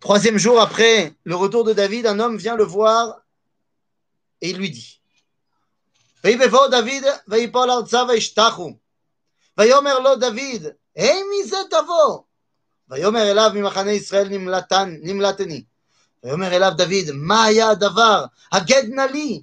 [0.00, 3.20] Troisième jour après le retour de David, un homme vient le voir
[4.40, 5.00] et il lui dit
[10.98, 12.22] ויפול ארצה וישתחו ויאמר לו דוד היי מי זה תבוא
[12.90, 15.64] ויאמר אליו ממחנה ישראל נמלטן, נמלטני
[16.24, 19.42] ויאמר אליו דוד מה היה הדבר הגד נא לי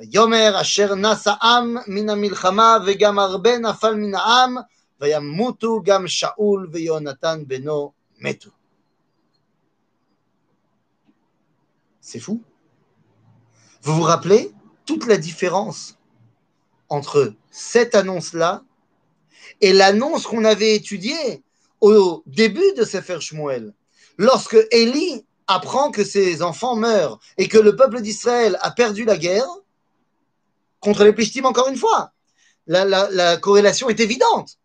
[0.00, 4.56] ויאמר אשר נס העם מן המלחמה וגם הרבה נפל מן העם
[5.00, 8.50] וימותו גם שאול ויונתן בנו מתו.
[12.00, 12.42] C'est fou.
[13.82, 14.50] Vous vous rappelez
[14.86, 15.98] toute la différence
[16.88, 18.62] entre cette annonce-là
[19.60, 21.42] et l'annonce qu'on avait étudiée
[21.80, 23.72] au début de Sefer Shmuel,
[24.16, 29.16] lorsque Élie apprend que ses enfants meurent et que le peuple d'Israël a perdu la
[29.16, 29.48] guerre
[30.80, 32.12] contre les Plishtim encore une fois.
[32.66, 34.58] La, la, corrélation est évidente.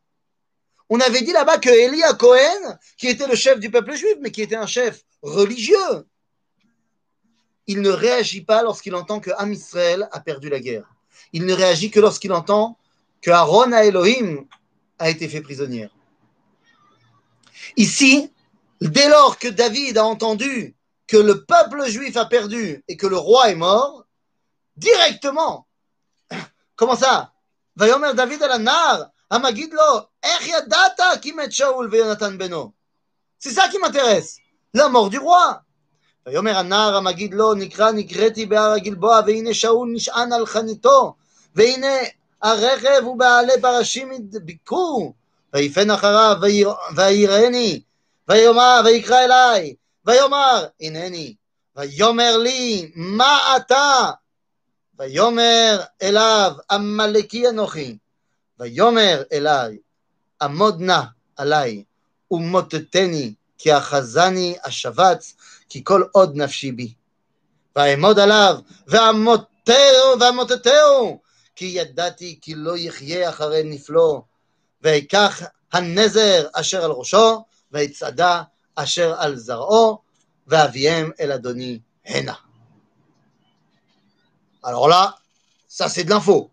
[0.90, 1.70] On avait dit là-bas que
[2.10, 6.06] à Cohen, qui était le chef du peuple juif, mais qui était un chef religieux,
[7.66, 10.94] il ne réagit pas lorsqu'il entend que Am Israël a perdu la guerre.
[11.32, 12.78] Il ne réagit que lorsqu'il entend
[13.22, 14.46] que Aaron à Elohim
[15.03, 15.89] a été fait prisonnier.
[17.77, 18.33] Ici,
[18.81, 23.17] dès lors que David a entendu que le peuple juif a perdu et que le
[23.17, 24.05] roi est mort,
[24.77, 25.67] directement,
[26.77, 27.33] comment ça
[27.79, 32.73] ויאמר דוד אל הנער המגיד לו, איך ידעת כי מת שאול ויונתן בנו?
[33.39, 34.39] C'est ça qui m'intéresse,
[34.75, 35.55] la mort du roi.
[36.27, 41.15] ויאמר הנער המגיד לו, נקרא נקראתי בהר הגלבוע, והנה שאול נשען על חניתו,
[41.55, 41.97] והנה
[42.43, 45.13] הרכב ובעלי פרשים הדביקו,
[45.55, 46.37] ויפן אחריו
[46.97, 47.81] ויראני,
[48.29, 51.35] ויאמר, ויקרא אליי, ויאמר, הנני,
[51.77, 54.11] ויאמר לי, מה אתה?
[54.99, 57.97] ויאמר אליו, עמלקי אנוכי,
[58.59, 59.79] ויאמר אליי,
[60.43, 61.01] עמוד נא
[61.37, 61.85] עליי,
[62.31, 65.35] ומוטטני, כי אחזני השבץ,
[65.69, 66.93] כי כל עוד נפשי בי.
[67.77, 71.21] ואעמוד עליו, ועמותהו, ועמותתהו,
[71.57, 74.25] כי ידעתי כי לא יחיה אחרי נפלו,
[74.83, 78.43] ויקח הנזר אשר על ראשו, ויצעדה
[78.75, 79.99] אשר על זרעו,
[80.47, 82.35] ואביהם אל אדוני הנה.
[84.63, 85.17] Alors là,
[85.69, 86.51] ça c'est de l'info.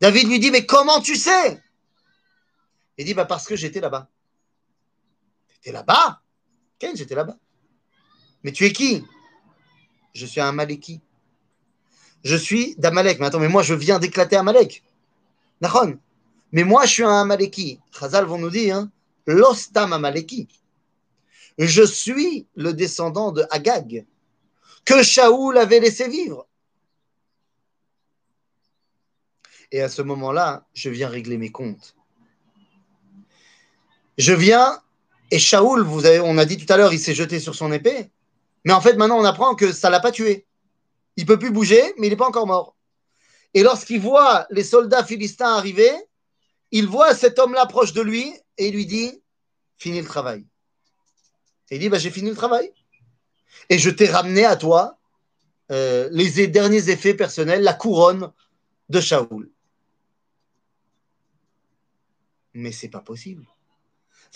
[0.00, 1.62] David lui dit, mais comment tu sais
[2.98, 4.08] Il dit, bah parce que j'étais là-bas.
[5.48, 6.20] T'étais là-bas
[6.78, 7.36] Ken, j'étais là-bas.
[8.42, 9.02] Mais tu es qui
[10.14, 11.00] Je suis un Maléki.
[12.23, 13.19] Je suis d'Amalek.
[13.19, 14.83] Mais attends, mais moi je viens d'éclater Amalek.
[15.61, 15.97] Nahon.
[16.51, 17.79] Mais moi je suis un Amaleki.
[17.97, 18.91] Chazal vont nous dire, hein,
[19.25, 20.47] l'ostam Amaleki.
[21.57, 24.05] Je suis le descendant de Agag,
[24.85, 26.47] que Shaoul avait laissé vivre.
[29.71, 31.95] Et à ce moment-là, je viens régler mes comptes.
[34.17, 34.81] Je viens,
[35.29, 37.71] et Shaoul, vous avez, on a dit tout à l'heure, il s'est jeté sur son
[37.71, 38.11] épée.
[38.65, 40.45] Mais en fait, maintenant, on apprend que ça ne l'a pas tué.
[41.21, 42.75] Il peut plus bouger, mais il n'est pas encore mort.
[43.53, 45.91] Et lorsqu'il voit les soldats philistins arriver,
[46.71, 49.21] il voit cet homme-là proche de lui et il lui dit
[49.77, 50.43] Fini le travail.
[51.69, 52.73] Et il dit bah, J'ai fini le travail.
[53.69, 54.97] Et je t'ai ramené à toi
[55.71, 58.31] euh, les derniers effets personnels, la couronne
[58.89, 59.51] de Shaoul.
[62.55, 63.45] Mais c'est pas possible.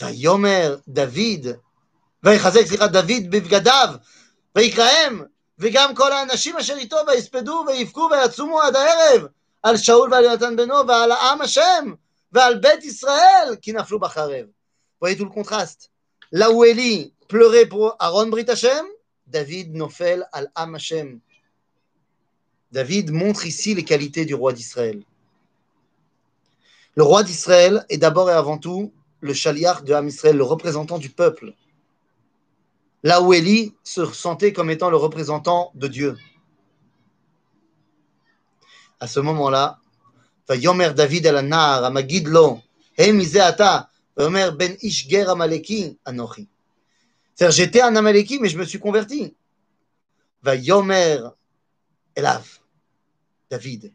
[0.02, 1.60] Yomer David,
[2.22, 4.02] David Bevgadav,
[5.59, 9.27] וגם כל האנשים אשר איתו, ויספדו ויבכו ויצומו עד הערב,
[9.63, 11.95] על שאול ועל יונתן בנו, ועל העם השם,
[12.33, 14.47] ועל בית ישראל, כי נפלו בחרב.
[15.01, 15.91] voyez tout le contraste.
[16.33, 18.85] Là où Élie pleurait pour Aaron Brit Hashem,
[19.27, 21.21] David nofel al Am Hashem.
[22.73, 25.03] David montre ici les qualités du roi d'Israël.
[26.95, 30.99] Le roi d'Israël est d'abord et avant tout le chaliach de Am Israël, le représentant
[30.99, 31.55] du peuple.
[33.03, 36.17] Là où Élie se sentait comme étant le représentant de Dieu.
[39.01, 39.79] À ce moment-là,
[40.49, 42.61] ויאמר דוד אל הנער המגיד לו,
[42.99, 43.79] הם מזה אתה,
[44.17, 46.45] ויאמר בן איש גר עמלקי אנוכי.
[47.41, 49.33] C'est-à-dire, j'étais un Amaleki, mais je me suis converti.
[50.43, 51.29] ויאמר
[52.19, 52.43] אליו,
[53.51, 53.87] דוד,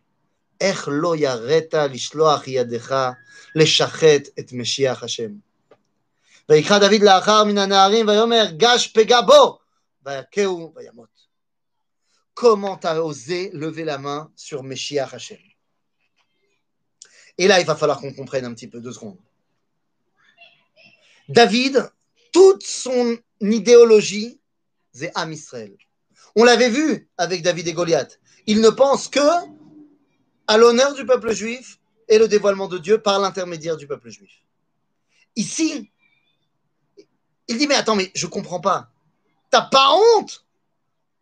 [0.62, 3.12] איך לא יראת לשלוח ידך
[3.56, 5.32] לשחט את משיח השם?
[6.50, 9.60] ויקרא דוד לאחר מן הנערים ויאמר גש פגע בו
[10.06, 11.16] ויכהו וימות.
[12.36, 15.38] Comment t'as osé lever la main sur Meshiach Hashem
[17.38, 19.18] Et là, il va falloir qu'on comprenne un petit peu, deux secondes.
[21.30, 21.90] David,
[22.34, 24.40] toute son idéologie,
[24.94, 25.76] c'est Am Israël.
[26.36, 28.20] On l'avait vu avec David et Goliath.
[28.48, 29.20] Il ne pense que
[30.48, 34.44] à l'honneur du peuple juif et le dévoilement de Dieu par l'intermédiaire du peuple juif.
[35.36, 35.92] Ici,
[37.51, 38.93] il dit, mais attends, mais je comprends pas.
[39.51, 40.47] T'as pas honte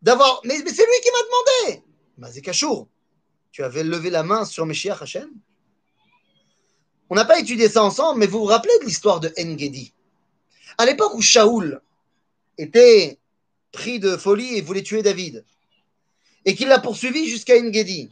[0.02, 0.42] d'avoir...
[0.44, 1.82] Mais, c'est lui qui m'a demandé.
[2.18, 2.86] Mazekachour,
[3.50, 5.30] tu avais levé la main sur Meshiach Hashem
[7.08, 9.94] On n'a pas étudié ça ensemble, mais vous vous rappelez de l'histoire de Engedi
[10.76, 11.80] À l'époque où Shaoul
[12.58, 13.18] était
[13.72, 15.46] pris de folie et voulait tuer David,
[16.44, 18.10] et qu'il l'a poursuivi jusqu'à Engedi.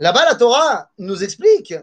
[0.00, 1.74] Là-bas, la Torah nous explique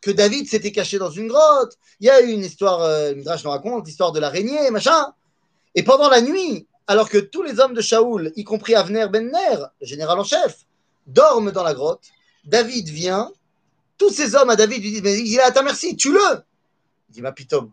[0.00, 1.76] que David s'était caché dans une grotte.
[2.00, 5.12] Il y a eu une histoire, euh, Midrash nous raconte, l'histoire de l'araignée, machin.
[5.74, 9.30] Et pendant la nuit, alors que tous les hommes de Shaoul, y compris Avner Ben
[9.30, 10.66] Ner, le général en chef,
[11.06, 12.04] dorment dans la grotte,
[12.44, 13.30] David vient.
[13.98, 16.42] Tous ces hommes à David lui disent Mais il est à ta merci, tue-le
[17.10, 17.70] Il dit Ma pitom,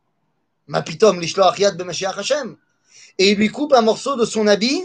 [0.67, 2.57] ma pitom, b'mashiach Hashem.
[3.17, 4.83] Et il lui coupe un morceau de son habit.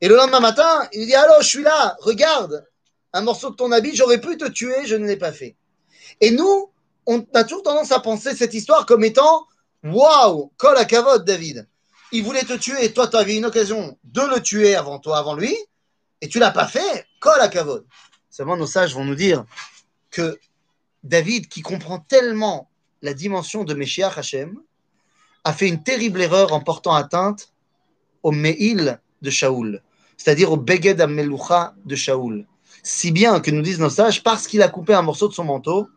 [0.00, 2.64] Et le lendemain matin, il lui dit Allô, je suis là, regarde,
[3.12, 5.56] un morceau de ton habit, j'aurais pu te tuer, je ne l'ai pas fait.
[6.22, 6.70] Et nous,
[7.06, 9.46] on a toujours tendance à penser cette histoire comme étant
[9.82, 11.68] Waouh, col à cavote, David.
[12.12, 15.34] Il voulait te tuer toi, tu avais une occasion de le tuer avant toi, avant
[15.34, 15.56] lui,
[16.20, 17.84] et tu l'as pas fait, col à cavote.
[18.30, 19.44] Seulement, nos sages vont nous dire
[20.10, 20.38] que
[21.02, 22.70] David, qui comprend tellement
[23.02, 24.56] la dimension de Meshiach Hashem,
[25.42, 27.52] a fait une terrible erreur en portant atteinte
[28.22, 29.82] au Meil de Shaoul,
[30.16, 32.46] c'est-à-dire au Beged Amelucha de Shaoul.
[32.84, 35.44] Si bien que nous disent nos sages, parce qu'il a coupé un morceau de son
[35.44, 35.88] manteau,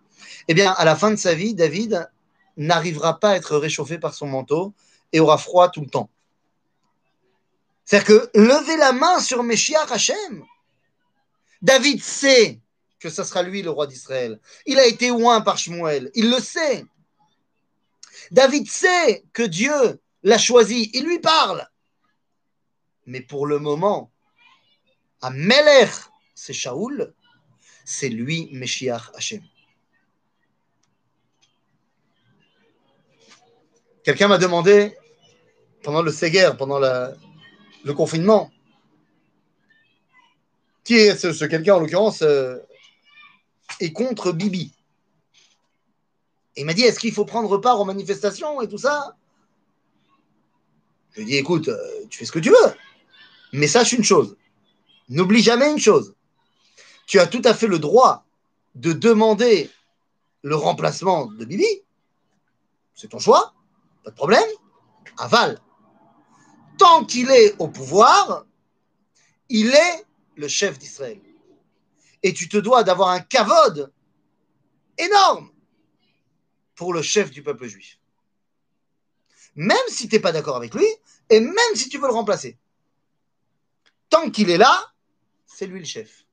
[0.48, 2.10] eh bien, à la fin de sa vie, David
[2.58, 4.74] n'arrivera pas à être réchauffé par son manteau
[5.12, 6.10] et aura froid tout le temps.
[7.84, 10.44] C'est-à-dire que lever la main sur Meshiach Hachem,
[11.62, 12.60] David sait
[13.00, 14.40] que ce sera lui le roi d'Israël.
[14.66, 16.86] Il a été oint par Shmuel, il le sait.
[18.32, 21.68] David sait que Dieu l'a choisi, il lui parle.
[23.06, 24.12] Mais pour le moment,
[25.22, 25.92] à Melech,
[26.34, 27.14] c'est Shaoul,
[27.84, 29.44] c'est lui Meshiach Hachem.
[34.06, 34.96] Quelqu'un m'a demandé,
[35.84, 38.52] pendant le Seger, pendant le confinement,
[40.84, 42.58] qui est ce, quelqu'un en l'occurrence euh,
[43.80, 44.72] est contre Bibi.
[46.56, 49.16] Et il m'a dit est-ce qu'il faut prendre part aux manifestations et tout ça?
[51.12, 52.74] Je lui ai dit écoute, euh, tu fais ce que tu veux,
[53.52, 54.38] mais sache une chose
[55.10, 56.16] n'oublie jamais une chose
[57.06, 58.26] tu as tout à fait le droit
[58.76, 59.70] de demander
[60.42, 61.66] le remplacement de Bibi.
[62.94, 63.54] C'est ton choix,
[64.06, 64.50] pas problème.
[65.18, 65.60] Aval.
[66.78, 68.46] Tant qu'il est au pouvoir,
[69.50, 71.22] il est le chef d'Israël.
[72.24, 73.92] Et tu te dois d'avoir un kavod
[74.98, 75.52] énorme
[76.76, 78.00] pour le chef du peuple juif.
[79.56, 80.88] Même si tu n'es pas d'accord avec lui,
[81.30, 82.58] et même si tu veux le remplacer.
[84.10, 84.94] Tant qu'il est là,
[85.46, 86.26] c'est lui le chef.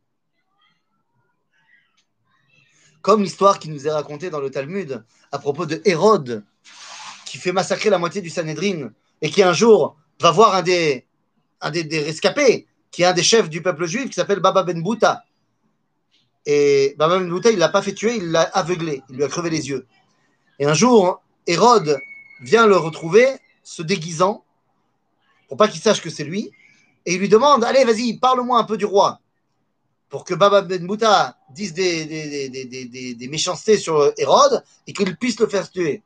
[3.00, 6.44] Comme l'histoire qui nous est racontée dans le Talmud à propos de Hérode,
[7.32, 8.90] qui fait massacrer la moitié du Sanhedrin
[9.22, 11.06] et qui un jour va voir un des,
[11.72, 15.24] des rescapés qui est un des chefs du peuple juif, qui s'appelle Baba Ben Bouta.
[16.44, 19.24] Et Baba Ben Bouta, il ne l'a pas fait tuer, il l'a aveuglé, il lui
[19.24, 19.86] a crevé les yeux.
[20.58, 21.98] Et un jour, Hérode
[22.42, 23.26] vient le retrouver,
[23.62, 24.44] se déguisant,
[25.48, 26.50] pour pas qu'il sache que c'est lui,
[27.06, 29.20] et il lui demande Allez, vas-y, parle-moi un peu du roi.
[30.10, 35.70] Pour que Baba Ben Bouta dise des, méchancetés sur Hérode et qu'il puisse le faire
[35.70, 36.02] tuer.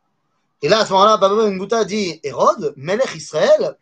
[0.62, 3.76] Et là, à ce moment-là, Baba Bouta dit Hérode, Melech Israël,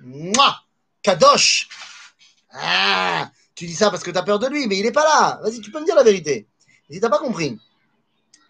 [0.00, 0.56] moi,
[1.02, 1.68] Kadosh,
[2.52, 5.04] ah, tu dis ça parce que tu as peur de lui, mais il n'est pas
[5.04, 5.40] là.
[5.42, 6.48] Vas-y, tu peux me dire la vérité.
[6.88, 7.58] Il dit, t'as pas compris.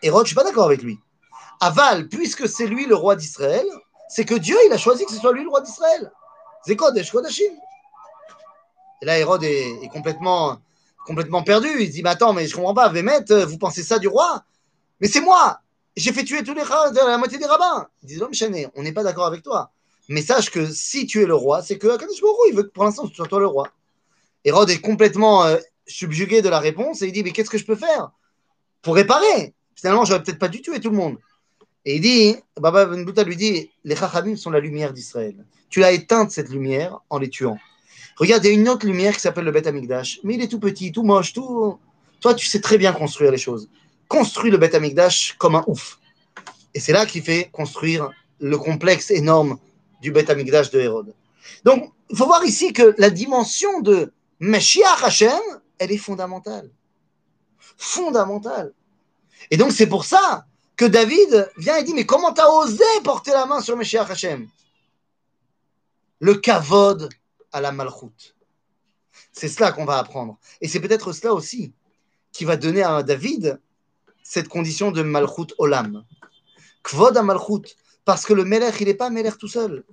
[0.03, 0.99] Hérode, je suis pas d'accord avec lui.
[1.61, 3.67] Aval, puisque c'est lui le roi d'Israël,
[4.09, 6.13] c'est que Dieu, il a choisi que ce soit lui le roi d'Israël.
[6.67, 7.53] Zekodesh Kodashim.
[9.03, 10.59] Et là, Hérode est, complètement,
[11.07, 11.69] complètement perdu.
[11.81, 14.45] Il dit, mais attends, mais je comprends pas, Vémet, vous pensez ça du roi?
[15.01, 15.61] Mais c'est moi
[15.97, 17.87] J'ai fait tuer tous les la moitié des rabbins.
[18.03, 19.71] Il dit, l'homme chané, on n'est pas d'accord avec toi.
[20.09, 22.85] Mais sache que si tu es le roi, c'est que Akadosh il veut que pour
[22.85, 23.69] l'instant, ce soit toi le roi.
[24.45, 27.65] Hérode est complètement euh, subjugué de la réponse et il dit Mais qu'est-ce que je
[27.65, 28.11] peux faire
[28.83, 29.55] pour réparer?
[29.77, 31.17] Finalement, j'aurais peut-être pas dû tuer tout le monde.
[31.87, 35.37] Et il dit Baba Ben Bouta lui dit Les Chachamim sont la lumière d'Israël.
[35.71, 37.59] Tu as éteinte cette lumière en les tuant.
[38.17, 40.49] Regarde, il y a une autre lumière qui s'appelle le Beth Amikdash, mais il est
[40.49, 41.79] tout petit, tout moche, tout.
[42.21, 43.69] Toi, tu sais très bien construire les choses.
[44.09, 45.99] Construis le Beth Amikdash comme un ouf.
[46.75, 49.59] Et c'est là qu'il fait construire le complexe énorme
[50.01, 51.15] du Beth Amikdash de Hérode.
[51.65, 55.41] Donc, il faut voir ici que la dimension de Mashiach Hashem,
[55.79, 56.71] elle est fondamentale.
[57.77, 58.73] Fondamentale.
[59.51, 63.31] Et donc, c'est pour ça que David vient et dit Mais comment t'as osé porter
[63.31, 64.49] la main sur Mashiach Hashem?
[66.21, 67.09] Le kavod
[67.53, 68.35] à la malchoute.
[69.33, 70.39] C'est cela qu'on va apprendre.
[70.61, 71.73] Et c'est peut-être cela aussi
[72.33, 73.61] qui va donner à David
[74.25, 76.05] cette condition de malchoute olam.
[76.83, 77.77] Kvod à malchoute.
[78.05, 79.85] Parce que le Melech, il n'est pas Melech tout seul.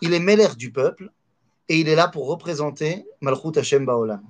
[0.00, 1.12] Il est Melech du peuple
[1.68, 4.24] et il est là pour représenter Malchut Hashem Baolam.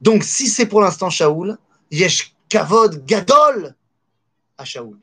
[0.00, 1.58] Donc, si c'est pour l'instant Shaoul,
[1.90, 3.74] Yesh Kavod Gadol
[4.56, 4.98] à Shaoul.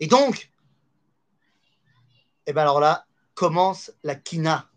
[0.00, 0.50] Et donc,
[2.46, 3.04] et eh bien alors là,
[3.34, 4.70] commence la kina,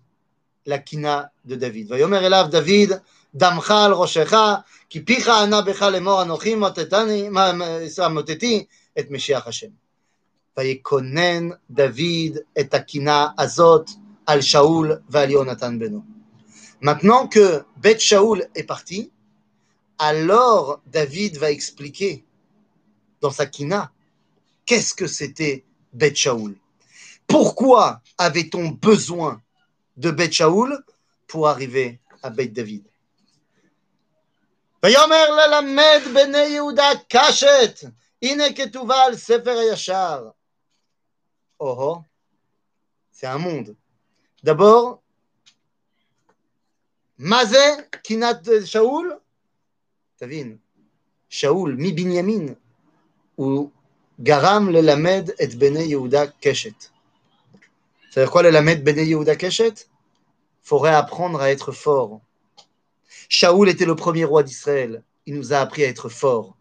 [0.66, 1.88] la kina de David.
[1.88, 3.02] Vayomer elav David,
[3.34, 9.72] damchal roshecha, ki picha ana becha lemor anochi moteti et Meshiach Hashem.
[10.58, 13.90] ויקונן דוד את הקינה הזאת
[14.26, 16.04] al Shaoul va Yonatan Beno.
[16.80, 19.12] Maintenant que Beth Shaoul est parti,
[19.98, 22.24] alors David va expliquer
[23.20, 23.92] dans sa kina
[24.64, 26.56] qu'est-ce que c'était Beth Shaoul.
[27.26, 29.40] Pourquoi avait-on besoin
[30.00, 30.82] de Beth Shaoul
[31.26, 32.84] pour arriver à Beth David
[34.86, 37.80] ויאמר ללמד בני יהודה קשת,
[38.22, 40.28] הנה כתובה על ספר הישר.
[41.60, 41.98] Oh,
[43.10, 43.74] c'est un monde.
[44.44, 45.00] D'abord,
[47.18, 47.66] Mazé,
[48.04, 49.18] Kinat Shaoul,
[50.18, 50.58] Tavin,
[51.28, 52.54] Shaoul, mi Binyamin,
[53.38, 53.72] ou
[54.20, 56.92] Garam le Lamed et Bene Yehuda Keshet.
[58.10, 59.88] C'est-à-dire quoi le Lamed Bene Yehuda Keshet
[60.61, 62.21] Faudrait apprendre à être fort.
[63.29, 65.03] Shaoul était le premier roi d'Israël.
[65.25, 66.57] Il nous a appris à être fort.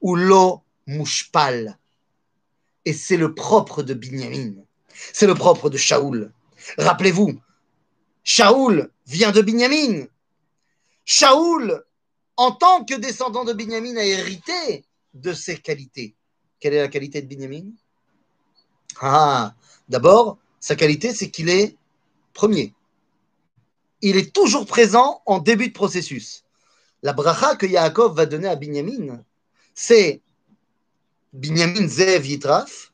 [0.00, 1.78] Ou lo mushpal.
[2.84, 4.54] Et c'est le propre de Binyamin.
[5.12, 6.32] C'est le propre de Shaoul.
[6.78, 7.40] Rappelez-vous,
[8.22, 10.06] Shaoul vient de Binyamin.
[11.04, 11.84] Shaoul,
[12.36, 14.84] en tant que descendant de Binyamin, a hérité
[15.14, 16.14] de ses qualités.
[16.60, 17.70] Quelle est la qualité de Binyamin?
[19.00, 19.54] Ah,
[19.88, 21.76] d'abord, sa qualité, c'est qu'il est
[22.32, 22.72] premier.
[24.06, 26.44] Il est toujours présent en début de processus.
[27.02, 29.24] La bracha que Yaakov va donner à Binyamin,
[29.74, 30.20] c'est
[31.32, 32.92] Binyamin Zev Yitraf,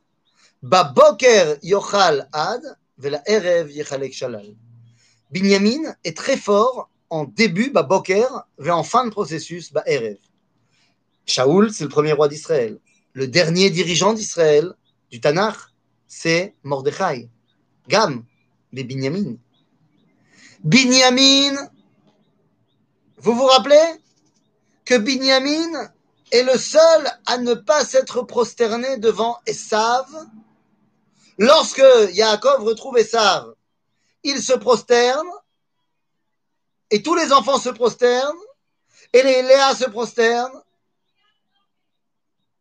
[0.62, 2.62] Baboker Yochal Ad,
[2.96, 4.54] Vela Erev Yechalek Shalal.
[5.32, 8.28] Binyamin est très fort en début, Baboker,
[8.64, 10.18] et en fin de processus, Erev.
[11.26, 12.78] Shaoul, c'est le premier roi d'Israël.
[13.14, 14.74] Le dernier dirigeant d'Israël,
[15.10, 15.58] du Tanakh,
[16.06, 17.28] c'est Mordechai.
[17.88, 18.24] Gam,
[18.70, 19.38] mais Binyamin.
[20.62, 21.70] Binyamin,
[23.16, 24.02] vous vous rappelez
[24.84, 25.90] que Binyamin
[26.30, 30.06] est le seul à ne pas s'être prosterné devant Esav?
[31.38, 31.82] Lorsque
[32.12, 33.54] Yaakov retrouve Esav,
[34.22, 35.30] il se prosterne
[36.90, 38.36] et tous les enfants se prosternent
[39.14, 40.62] et les Léa se prosternent.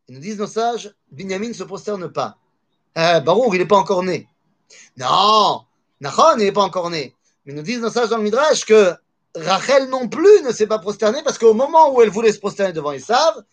[0.08, 2.38] Ils nous disent nos sages, Binyamin ne se prosterne pas.
[2.96, 4.30] Eh, Baruch, il n'est pas encore né.
[4.96, 5.66] Non,
[6.00, 7.14] Nachon, il n'est pas encore né.
[7.50, 8.94] Mais nous disent nos sages dans le Midrash que
[9.34, 12.74] Rachel non plus ne s'est pas prosternée parce qu'au moment où elle voulait se prosterner
[12.74, 13.44] devant Esav,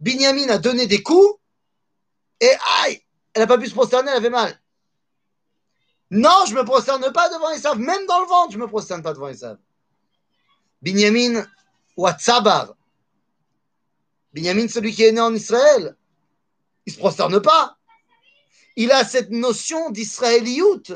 [0.00, 1.38] Binyamin a donné des coups
[2.40, 2.50] et
[2.82, 3.00] aïe,
[3.32, 4.60] elle n'a pas pu se prosterner, elle avait mal.
[6.10, 8.66] Non, je ne me prosterne pas devant Esav, même dans le ventre, je ne me
[8.66, 9.56] prosterne pas devant Esav.
[10.82, 11.46] Binyamin
[11.96, 12.74] ou Atzabar.
[14.32, 15.94] Binyamin, celui qui est né en Israël,
[16.86, 17.76] il ne se prosterne pas.
[18.74, 20.92] Il a cette notion d'israélioute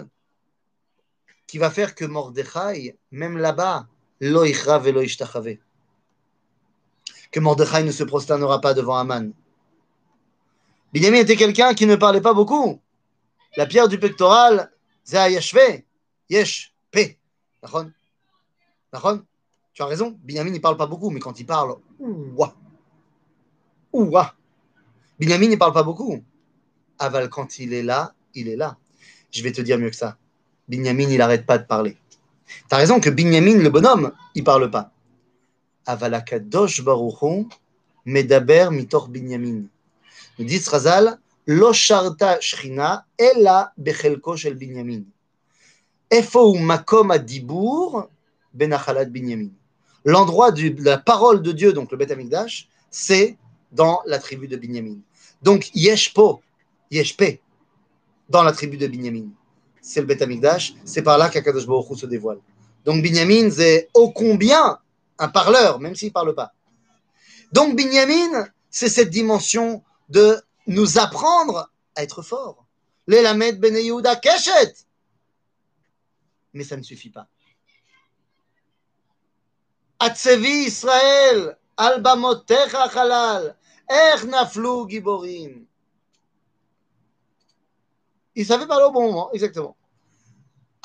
[1.49, 3.89] qui va faire que Mordechai, même là-bas,
[7.31, 9.33] Que Mordechai ne se prosternera pas devant Aman.
[10.93, 12.81] Binyamin était quelqu'un qui ne parlait pas beaucoup.
[13.57, 14.71] La pierre du pectoral,
[15.05, 15.83] c'est Yeshve,
[16.29, 17.19] Yesh, P.
[19.73, 22.55] Tu as raison, Binyamin ne parle pas beaucoup, mais quand il parle, ouah,
[23.93, 24.35] ouah.
[25.19, 26.23] Binyamin ne parle pas beaucoup.
[26.99, 28.77] Aval, quand il est là, il est là.
[29.31, 30.19] Je vais te dire mieux que ça.
[30.69, 31.97] Binyamin, il n'arrête pas de parler.
[32.47, 34.93] Tu as raison que Binyamin, le bonhomme, il parle pas.
[35.87, 37.49] Avalakadosh baruchon
[38.05, 39.65] medaber mitor Binyamin.
[40.39, 45.05] Nous dit Razal, lo sharta shrina ela bechelko shel Binyamin.
[46.11, 48.09] Efo makom adibur
[48.53, 49.51] benachalat Binyamin.
[50.05, 52.13] L'endroit de la parole de Dieu, donc le Beth
[52.91, 53.37] c'est
[53.73, 54.99] dans la tribu de Binyamin.
[55.43, 56.41] Donc Yeshpo,
[56.91, 57.41] Yeshpe,
[58.29, 59.29] dans la tribu de Binyamin
[59.89, 62.39] c'est le Beth Amikdash, c'est par là qu'Akadosh Baruch se dévoile.
[62.85, 64.79] Donc Binyamin, c'est ô combien
[65.19, 66.53] un parleur, même s'il ne parle pas.
[67.53, 70.37] Donc Binyamin, c'est cette dimension de
[70.67, 72.67] nous apprendre à être fort.
[73.07, 74.75] L'Elamed Ben Yehuda Keshet.
[76.53, 77.27] Mais ça ne suffit pas.
[79.99, 83.57] Atsevi Israël, Albamotecha Halal,
[83.89, 85.65] Er Naflu Giborim.
[88.35, 89.78] Il savait parler au bon moment, exactement.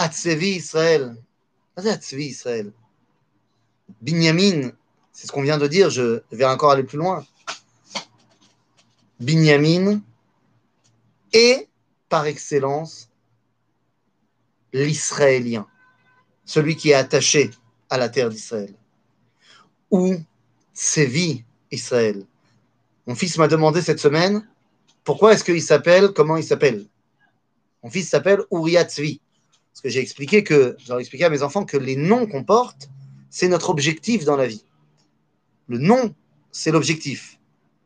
[0.03, 1.15] Atsevi Israël.
[1.77, 2.73] Israël.
[4.01, 4.71] Binyamin,
[5.13, 7.25] c'est ce qu'on vient de dire, je vais encore aller plus loin.
[9.21, 10.01] Binyamin
[11.31, 11.69] est
[12.09, 13.07] par excellence
[14.73, 15.65] l'Israélien,
[16.43, 17.51] celui qui est attaché
[17.89, 18.75] à la terre d'Israël.
[19.89, 20.15] Ou
[20.75, 22.25] Tsevi Israël?
[23.07, 24.45] Mon fils m'a demandé cette semaine
[25.05, 26.87] pourquoi est-ce qu'il s'appelle, comment il s'appelle?
[27.81, 28.85] Mon fils s'appelle Uriah.
[29.72, 32.88] Parce que j'ai expliqué que, j'ai expliqué à mes enfants que les noms qu'on porte,
[33.30, 34.64] c'est notre objectif dans la vie.
[35.68, 36.14] Le nom,
[36.50, 37.38] c'est l'objectif.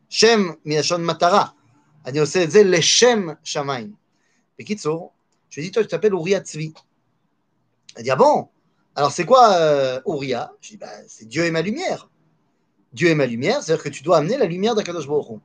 [0.09, 1.53] Shem miashon matara.
[2.05, 3.93] אני עושה את le shem שמיים.
[4.59, 5.11] בקיצור,
[5.49, 6.73] je lui ai dit, toi, tu t'appelles Uriah Tzvi.
[7.95, 8.49] Elle dit, ah bon
[8.95, 12.09] Alors, c'est quoi euh, Uriah Je dis, bah, c'est Dieu et ma lumière.
[12.91, 15.39] Dieu est ma lumière, c'est-à-dire que tu dois amener la lumière d'Akadosh Baruch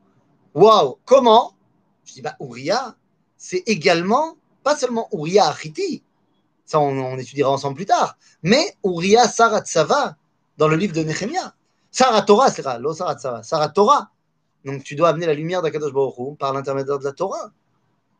[0.55, 1.55] Waouh Comment
[2.05, 2.97] Je dis, bah, Uriah,
[3.37, 6.03] c'est également, pas seulement Uriah Achiti,
[6.80, 8.18] on, étudiera ensemble plus tard.
[8.42, 10.16] Mais Uriah Sarat Sava,
[10.58, 11.54] dans le livre de Nehemiah.
[11.92, 14.10] Sarat Torah, c'est là, Sarat Sava, Sarat Torah.
[14.66, 15.94] Donc tu dois amener la lumière d'Akadosh
[16.40, 17.52] par l'intermédiaire de la Torah.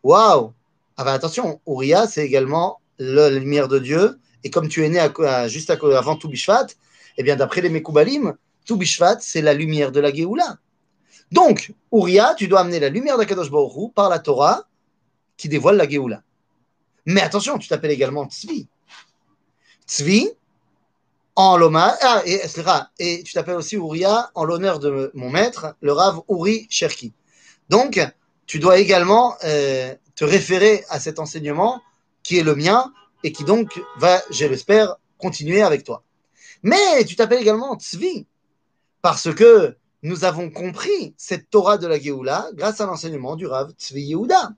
[0.04, 0.54] Waouh
[0.98, 4.20] ah ben, Attention, Uriah, c'est également la lumière de Dieu.
[4.44, 5.00] Et comme tu es né
[5.48, 6.68] juste avant Toubishvat,
[7.18, 8.36] eh bien d'après les Mekoubalim,
[8.66, 10.58] Toubishvat, c'est la lumière de la Géoula.
[11.32, 14.68] Donc, Uriah, tu dois amener la lumière d'Akadosh Baruch par la Torah
[15.38, 16.22] qui dévoile la Géoula.
[17.06, 18.68] Mais attention, tu t'appelles également Tzvi.
[19.88, 20.30] Tzvi,
[21.36, 21.96] en l'hommage.
[22.02, 22.42] Ah, et,
[23.00, 27.14] et tu t'appelles aussi Ouria en l'honneur de mon maître, le Rav Ouri Cherki.
[27.70, 28.00] Donc,
[28.46, 31.82] tu dois également euh, te référer à cet enseignement
[32.22, 32.94] qui est le mien
[33.24, 36.04] et qui donc va, je l'espère, continuer avec toi.
[36.62, 38.26] Mais tu t'appelles également Tzvi,
[39.02, 43.72] parce que nous avons compris cette Torah de la Géoula grâce à l'enseignement du Rav
[43.72, 44.52] Tzvi Yehuda.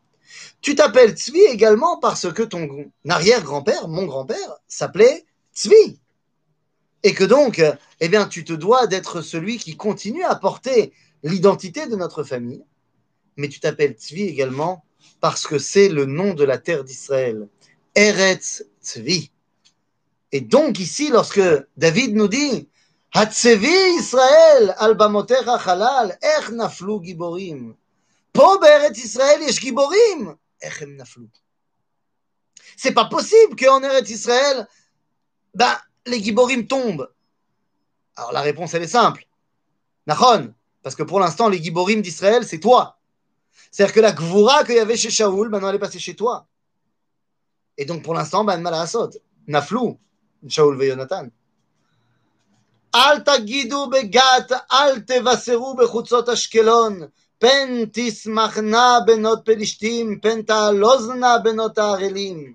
[0.62, 6.00] Tu t'appelles Tzvi également parce que ton arrière-grand-père, mon grand-père, s'appelait Tzvi.
[7.04, 7.62] Et que donc,
[8.00, 12.64] eh bien, tu te dois d'être celui qui continue à porter l'identité de notre famille.
[13.38, 14.84] Mais tu t'appelles Tzvi également
[15.22, 17.48] parce que c'est le nom de la terre d'Israël.
[17.96, 19.32] Eretz Tzvi.
[20.32, 21.42] Et donc ici, lorsque
[21.78, 22.68] David nous dit
[23.14, 27.74] Hatzevi Israël al bamotecha halal, ech naflu giborim.
[28.35, 31.29] Po be'eretz Israël yesh giborim, ech em naflu.
[32.77, 34.67] C'est pas possible qu'en Eretz Israël,
[35.55, 37.11] ben, les giborim tombent
[38.17, 39.27] Alors la réponse, elle est simple.
[40.07, 42.99] Nachon, parce que pour l'instant, les giborim d'Israël, c'est toi.
[43.71, 46.47] C'est-à-dire que la gvoura qu'il y avait chez Shaoul, maintenant elle est passée chez toi.
[47.77, 49.11] Et donc pour l'instant, ben malasot,
[49.47, 49.99] naflou,
[50.49, 51.31] Shaoul ve Yonatan.
[52.95, 57.01] אל תגידו בגת, אל תבשרו בחוצות אשקלון,
[57.45, 62.55] פן תשמחנה בנות פלישתים, פן תעלוזנה בנות הערלים.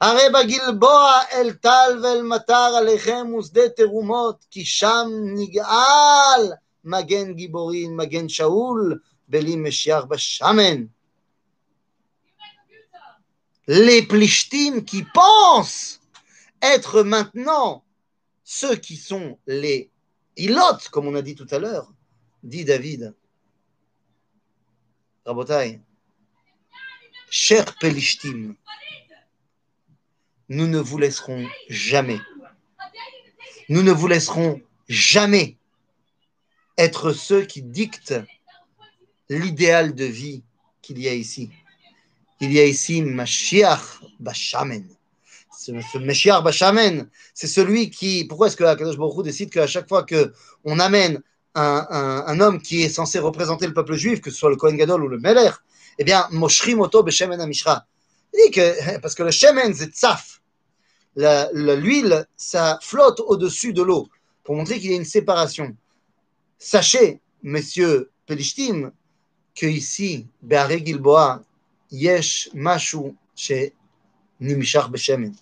[0.00, 6.52] הרי בגלבוע אל טל ואל מטר עליכם ושדה תרומות, כי שם נגאל
[6.84, 10.84] מגן גיבורים, מגן שאול, בלי משיח בשמן.
[13.68, 16.00] Les Plishtim qui pensent
[16.60, 17.84] être maintenant
[18.42, 19.88] ceux qui sont les
[20.36, 21.92] ilotes, comme on a dit tout à l'heure,
[22.42, 23.14] dit David.
[25.27, 25.81] Rabotai,
[27.29, 28.55] cher Pelishtim,
[30.47, 32.21] nous ne vous laisserons jamais,
[33.67, 35.57] nous ne vous laisserons jamais
[36.77, 38.15] être ceux qui dictent
[39.27, 40.43] l'idéal de vie
[40.81, 41.49] qu'il y a ici.
[42.39, 44.87] Il y a ici Mashiach Bashamen.
[45.51, 48.23] Ce, ce Mashiach Bashamen, c'est celui qui.
[48.23, 51.21] Pourquoi est-ce que Akadosh Baruch Hu décide qu'à chaque fois qu'on amène
[51.57, 55.03] un, homme qui est censé représenter le peuple juif, que ce soit le Kohen Gadol
[55.03, 55.51] ou le Meler,
[55.97, 57.85] eh bien, Moshri Moto Beshemen Amishra.
[58.33, 60.37] Dit que, parce que le Shemen, c'est Tzaf
[61.17, 64.07] l'huile, ça flotte au-dessus de l'eau
[64.43, 65.75] pour montrer qu'il y a une séparation.
[66.59, 68.91] Sachez, messieurs Pelishtim,
[69.55, 71.41] que ici, Be'are Gilboa,
[71.91, 73.73] Yesh Mashu chez
[74.39, 75.33] Nimishar Beshemen.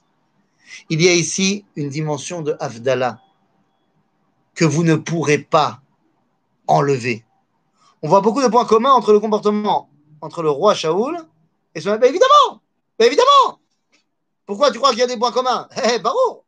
[0.89, 3.19] Il y a ici une dimension de Avdallah
[4.53, 5.81] que vous ne pourrez pas
[6.67, 7.25] enlever.
[8.01, 9.89] On voit beaucoup de points communs entre le comportement
[10.25, 11.17] entre le roi Shaoul
[11.73, 11.95] et son.
[11.97, 12.61] Ben évidemment!
[12.97, 13.59] Ben évidemment!
[14.45, 15.67] Pourquoi tu crois qu'il y a des points communs?
[15.83, 16.43] Eh, barou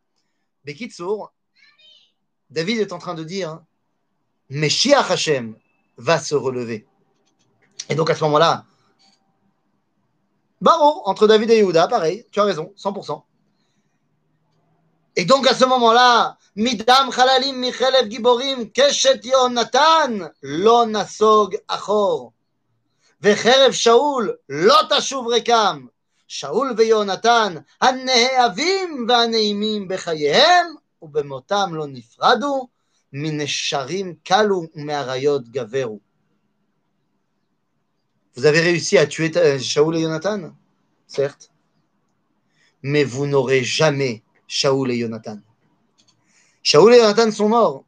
[0.65, 1.31] Bekitsour,
[2.49, 3.61] David est en train de dire
[4.49, 5.55] Meshiach Hashem
[5.97, 6.85] va se relever.
[7.89, 8.65] Et donc à ce moment-là,
[10.59, 13.23] barou, entre David et Yehuda, pareil, tu as raison, 100%.
[15.16, 22.32] Et donc à ce moment-là, Midam Chalalim Michelev Giborim Keshet Yonatan Lo Nasog Achor
[23.20, 25.88] Vecherev Shaul Lo Tashuv Rekam
[26.32, 30.66] שאול ויונתן, הנאהבים והנעימים בחייהם,
[31.02, 32.68] ובמותם לא נפרדו,
[33.12, 36.00] מנשרים קלו ומאריות גברו.
[38.34, 40.52] Vous avez réussi à tuer Shaoul et Jonathan,
[41.06, 41.50] certes,
[42.82, 45.39] mais vous n'aurez jamais Shaoul et Jonathan.
[46.63, 47.85] Shaoul et Jonathan sont morts,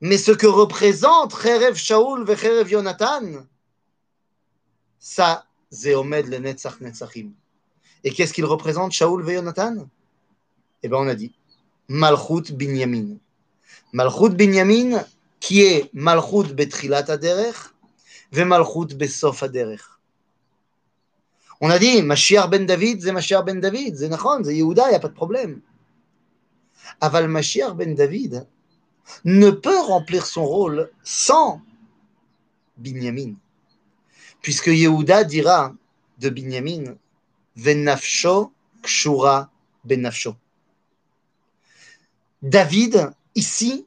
[0.00, 3.22] mais ce que représente Cherev Shaoul et Cherev Jonathan,
[4.98, 7.30] ça, c'est Omed le Netzach Netzachim.
[8.04, 9.88] Et qu'est-ce qu'il représente, Shaoul et Yonatan?
[10.82, 11.32] Eh bien, on a dit
[11.88, 13.16] Malchut Binyamin.
[13.92, 15.04] Malchut Binyamin,
[15.40, 17.56] qui est Malchut Betrilat Aderech,
[18.30, 19.80] ve Malchut Besof Aderech.
[21.60, 24.90] On a dit Mashiach ben David, c'est Mashiach ben David, c'est Nachon, c'est Yehuda, il
[24.90, 25.60] n'y a pas de problème.
[27.00, 28.46] Aval Mashiach ben David
[29.24, 31.62] ne peut remplir son rôle sans
[32.76, 33.34] Binyamin.
[34.42, 35.74] Puisque Yehuda dira
[36.18, 36.96] de Binyamin
[37.56, 39.50] Venafsho Kshura
[39.84, 40.36] Benafsho.
[42.42, 43.86] David, ici,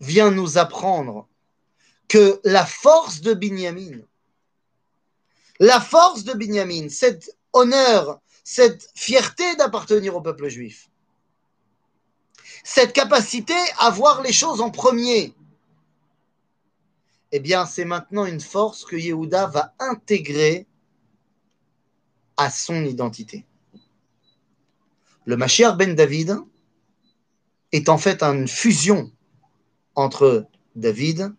[0.00, 1.28] vient nous apprendre
[2.08, 4.00] que la force de Binyamin,
[5.58, 10.89] la force de Binyamin, cet honneur, cette fierté d'appartenir au peuple juif,
[12.64, 15.34] cette capacité à voir les choses en premier,
[17.32, 20.66] eh bien, c'est maintenant une force que Yehuda va intégrer
[22.36, 23.44] à son identité.
[25.26, 26.38] Le Mashiach ben David
[27.72, 29.12] est en fait une fusion
[29.94, 31.34] entre David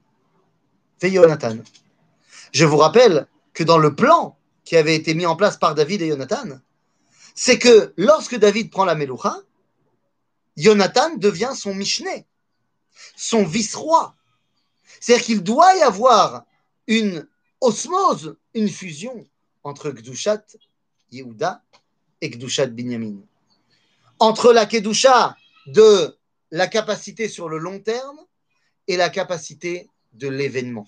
[1.02, 1.58] et Jonathan.
[2.54, 6.02] Je vous rappelle que dans le plan qui avait été mis en place par David
[6.04, 6.60] et Jonathan,
[7.34, 9.38] c'est que lorsque David prend la Meloucha,
[10.58, 12.26] Jonathan devient son Mishneh,
[13.16, 14.16] son vice-roi.
[15.00, 16.46] C'est-à-dire qu'il doit y avoir
[16.88, 17.28] une
[17.62, 19.28] osmose, une fusion
[19.64, 20.44] entre Gdushat
[21.12, 21.64] Yehuda
[22.22, 23.22] et Gdushat Binyamin.
[24.20, 25.36] Entre la Kedusha
[25.68, 26.18] de
[26.52, 28.20] la capacité sur le long terme
[28.88, 30.88] et la capacité de l'événement.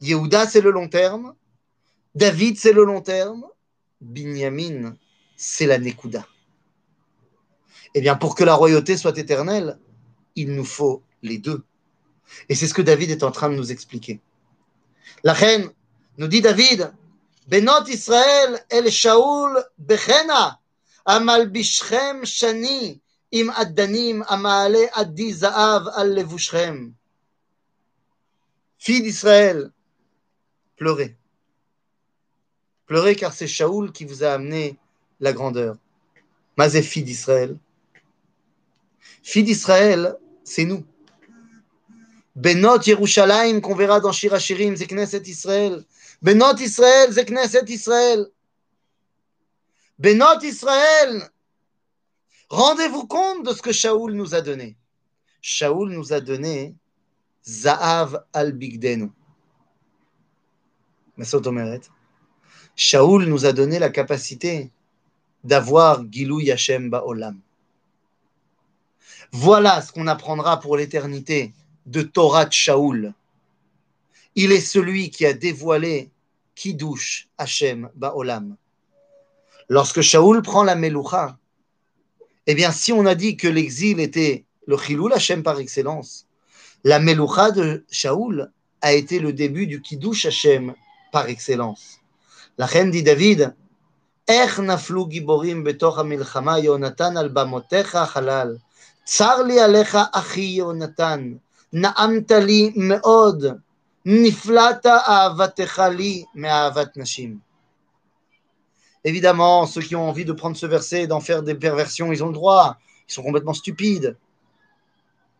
[0.00, 1.34] Yehuda, c'est le long terme.
[2.14, 3.46] David, c'est le long terme.
[4.00, 4.96] Binyamin,
[5.36, 6.26] c'est la Nekuda.
[7.94, 9.78] Eh bien, pour que la royauté soit éternelle,
[10.34, 11.62] il nous faut les deux.
[12.48, 14.20] Et c'est ce que David est en train de nous expliquer.
[15.22, 15.70] La reine
[16.18, 16.92] nous dit David,
[17.46, 20.58] Benot Israël el Shaul bechena,
[21.04, 23.00] amal bishchem shani,
[23.32, 26.94] im addanim amale addi zaav al levushchem.
[28.78, 29.70] Fille d'Israël,
[30.76, 31.16] pleurez.
[32.86, 34.76] Pleurez car c'est Shaoul qui vous a amené
[35.20, 35.76] la grandeur.
[36.56, 37.56] Mazé, d'Israël.
[39.24, 40.84] Fille d'Israël, c'est nous.
[42.36, 45.82] Benot Yerushalayim qu'on verra dans c'est Knesset Israël.
[46.20, 48.26] Benot Israël, c'est Knesset Israël.
[49.98, 51.30] Benot Israël,
[52.50, 54.76] rendez-vous compte de ce que Shaoul nous a donné.
[55.40, 56.74] Shaoul nous a donné
[57.46, 59.10] Zaav al-Bigdenu.
[62.76, 64.70] Shaoul nous a donné la capacité
[65.42, 67.40] d'avoir Gilou Yashem Ba'olam.
[69.33, 71.53] Voilà ce qu'on apprendra pour l'éternité
[71.85, 73.13] de Torah Shaoul.
[74.35, 76.11] Il est celui qui a dévoilé
[76.55, 78.55] Kiddush Hashem Ba'olam.
[79.69, 81.37] Lorsque Shaoul prend la Meloucha,
[82.47, 86.27] eh bien, si on a dit que l'exil était le Chilul Hashem par excellence,
[86.83, 90.73] la Meloucha de Shaoul a été le début du Kiddush Hashem
[91.11, 91.99] par excellence.
[92.57, 93.53] La reine dit David,
[94.27, 98.57] איך נפלו גיבורים בתוך המלחמה, יונתן על במותיך החלל.
[99.03, 101.33] צר לי עליך, אחי יונתן,
[101.73, 103.45] נעמת לי מאוד,
[104.05, 107.49] נפלאת אהבתך לי מאהבת נשים.
[109.03, 112.21] Évidemment, ceux qui ont envie de prendre ce verset et d'en faire des perversions, ils
[112.21, 112.77] ont le droit.
[113.07, 114.17] Ils sont complètement stupides.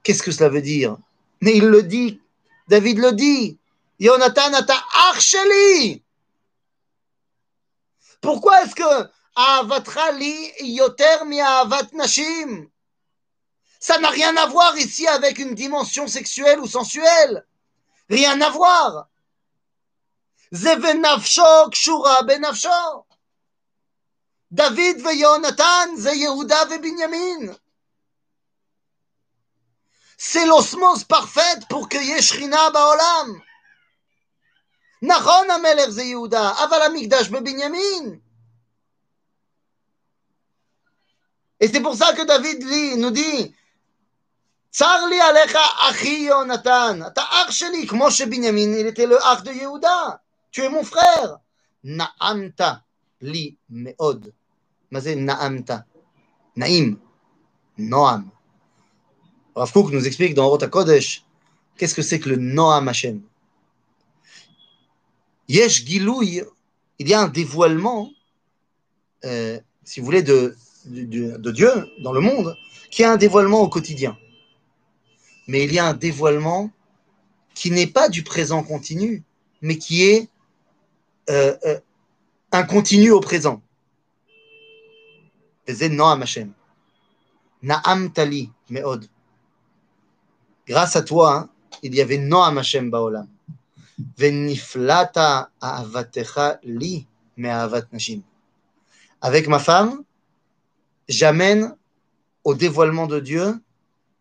[0.01, 0.97] Qu'est-ce que cela veut dire
[1.41, 2.21] Mais il le dit.
[2.69, 3.57] David le dit.
[3.99, 4.75] Jonathan, ata
[5.09, 6.01] archeli.
[8.21, 10.35] Pourquoi est-ce que Ahavatra li
[10.75, 12.67] yoter mi ahavat nashim
[13.83, 17.45] Ça n'a rien à voir ici avec une dimension sexuelle ou sensuelle.
[18.09, 19.07] Rien à voir.
[20.51, 23.05] Zevenafsho kshura benafsho.
[24.51, 27.55] David ve Yonatan, ze Yehuda ve Binyamin.
[30.17, 33.41] C'est l'osmose parfaite pour que Yeshrina baolam.
[35.01, 38.19] נכון המלך זה יהודה, אבל המקדש בבנימין.
[41.61, 43.53] Et c'est pour ça que David dit, nous dit,
[44.74, 47.12] Tsarli alecha achi Yonatan.
[47.14, 50.20] Ta ach sheli, comme il était le ach de Yehuda.
[50.50, 51.38] Tu es mon frère.
[51.84, 52.82] Naamta
[53.20, 54.32] li meod.
[54.90, 55.84] Mazé naamta.
[56.56, 56.98] Naim.
[57.78, 58.30] Noam.
[59.54, 61.24] Rav Kook nous explique dans Rota Kodesh
[61.76, 63.22] qu'est-ce que c'est que le Noam Hashem.
[65.48, 66.42] Yesh Gilouy,
[66.98, 68.10] il y a un dévoilement,
[69.22, 70.56] si vous voulez, de,
[70.86, 71.70] de Dieu
[72.02, 72.56] dans le monde,
[72.90, 74.16] qui est un dévoilement au quotidien.
[75.46, 76.70] Mais il y a un dévoilement
[77.54, 79.22] qui n'est pas du présent continu,
[79.62, 80.28] mais qui est
[81.30, 81.80] euh, euh,
[82.52, 83.62] un continu au présent.
[87.62, 89.06] Na'am tali me'od.
[90.66, 91.48] Grâce à toi, hein,
[91.82, 93.28] il y avait Noam Hashem Baolam.
[99.20, 100.04] Avec ma femme,
[101.08, 101.76] j'amène
[102.44, 103.60] au dévoilement de Dieu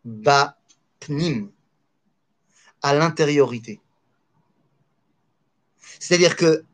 [0.04, 0.56] ba
[1.00, 1.50] pnim,
[2.82, 3.80] à l'intériorité.
[6.00, 6.64] C'est-à-dire que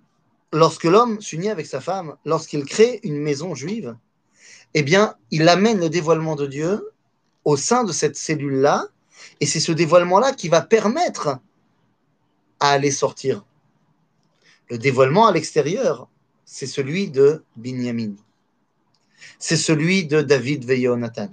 [0.52, 3.96] lorsque l'homme s'unit avec sa femme, lorsqu'il crée une maison juive,
[4.74, 6.90] eh bien, il amène le dévoilement de Dieu
[7.44, 8.86] au sein de cette cellule-là,
[9.40, 11.38] et c'est ce dévoilement-là qui va permettre
[12.60, 13.44] à aller sortir.
[14.68, 16.08] Le dévoilement à l'extérieur,
[16.44, 18.14] c'est celui de Binyamin.
[19.38, 21.30] C'est celui de David Veyonatan.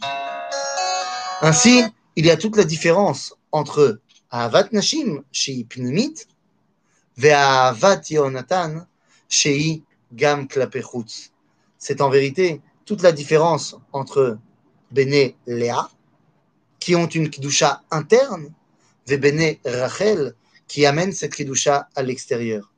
[1.42, 1.84] Ainsi,
[2.18, 4.02] il y a toute la différence entre
[4.32, 6.16] Ahavat Nashim, chez Pnimit,
[7.22, 8.88] et Ahavat Yonatan,
[9.30, 10.48] chez Gam
[11.78, 14.40] C'est en vérité toute la différence entre
[14.92, 15.92] Béné Léa
[16.80, 18.52] qui ont une kidusha interne,
[19.08, 20.34] Vebene Rachel,
[20.68, 22.74] qui amène cette kidusha à l'extérieur.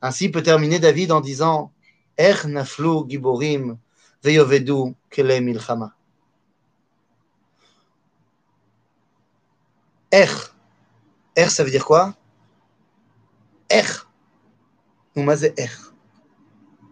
[0.00, 1.72] Ainsi peut terminer David en disant
[2.18, 3.78] Er naflu giborim
[4.24, 5.94] veyovedu kele milchama.
[10.12, 10.28] Er.
[11.34, 12.14] Er, ça veut dire quoi?
[13.70, 14.06] Er.
[15.16, 15.70] Er.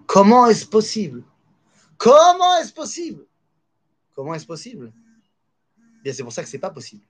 [0.07, 1.23] Comment est-ce possible?
[1.99, 3.27] Comment est-ce possible?
[4.14, 4.91] Comment est-ce possible?
[6.03, 7.05] Bien, c'est pour ça que c'est pas possible.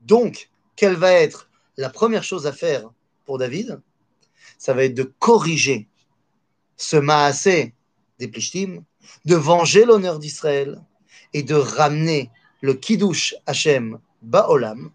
[0.00, 2.90] Donc, quelle va être la première chose à faire
[3.24, 3.80] pour David?
[4.58, 5.88] Ça va être de corriger
[6.76, 7.72] ce maasé
[8.18, 8.82] des Plishtim,
[9.24, 10.82] de venger l'honneur d'Israël
[11.32, 14.90] et de ramener le Kiddush Hashem Baolam.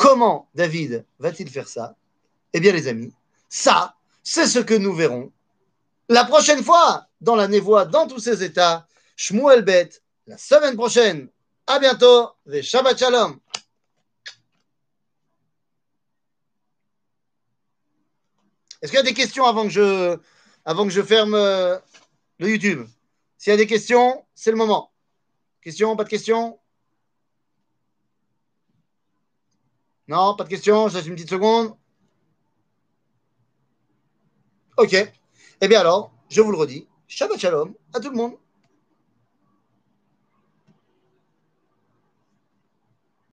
[0.00, 1.94] Comment David va-t-il faire ça?
[2.54, 3.12] Eh bien, les amis,
[3.50, 5.30] ça, c'est ce que nous verrons
[6.08, 8.88] la prochaine fois dans la névoie, dans tous ces états.
[9.14, 9.90] Shmuel Bet,
[10.26, 11.28] la semaine prochaine.
[11.66, 12.30] À bientôt.
[12.50, 13.38] Et Shabbat Shalom.
[18.80, 20.18] Est-ce qu'il y a des questions avant que je,
[20.64, 21.78] avant que je ferme euh,
[22.38, 22.88] le YouTube?
[23.36, 24.90] S'il y a des questions, c'est le moment.
[25.60, 26.58] Questions, pas de questions?
[30.10, 31.72] Non, pas de questions, je laisse une petite seconde.
[34.76, 34.92] Ok.
[35.60, 38.32] Eh bien alors, je vous le redis, Shabbat Shalom à tout le monde.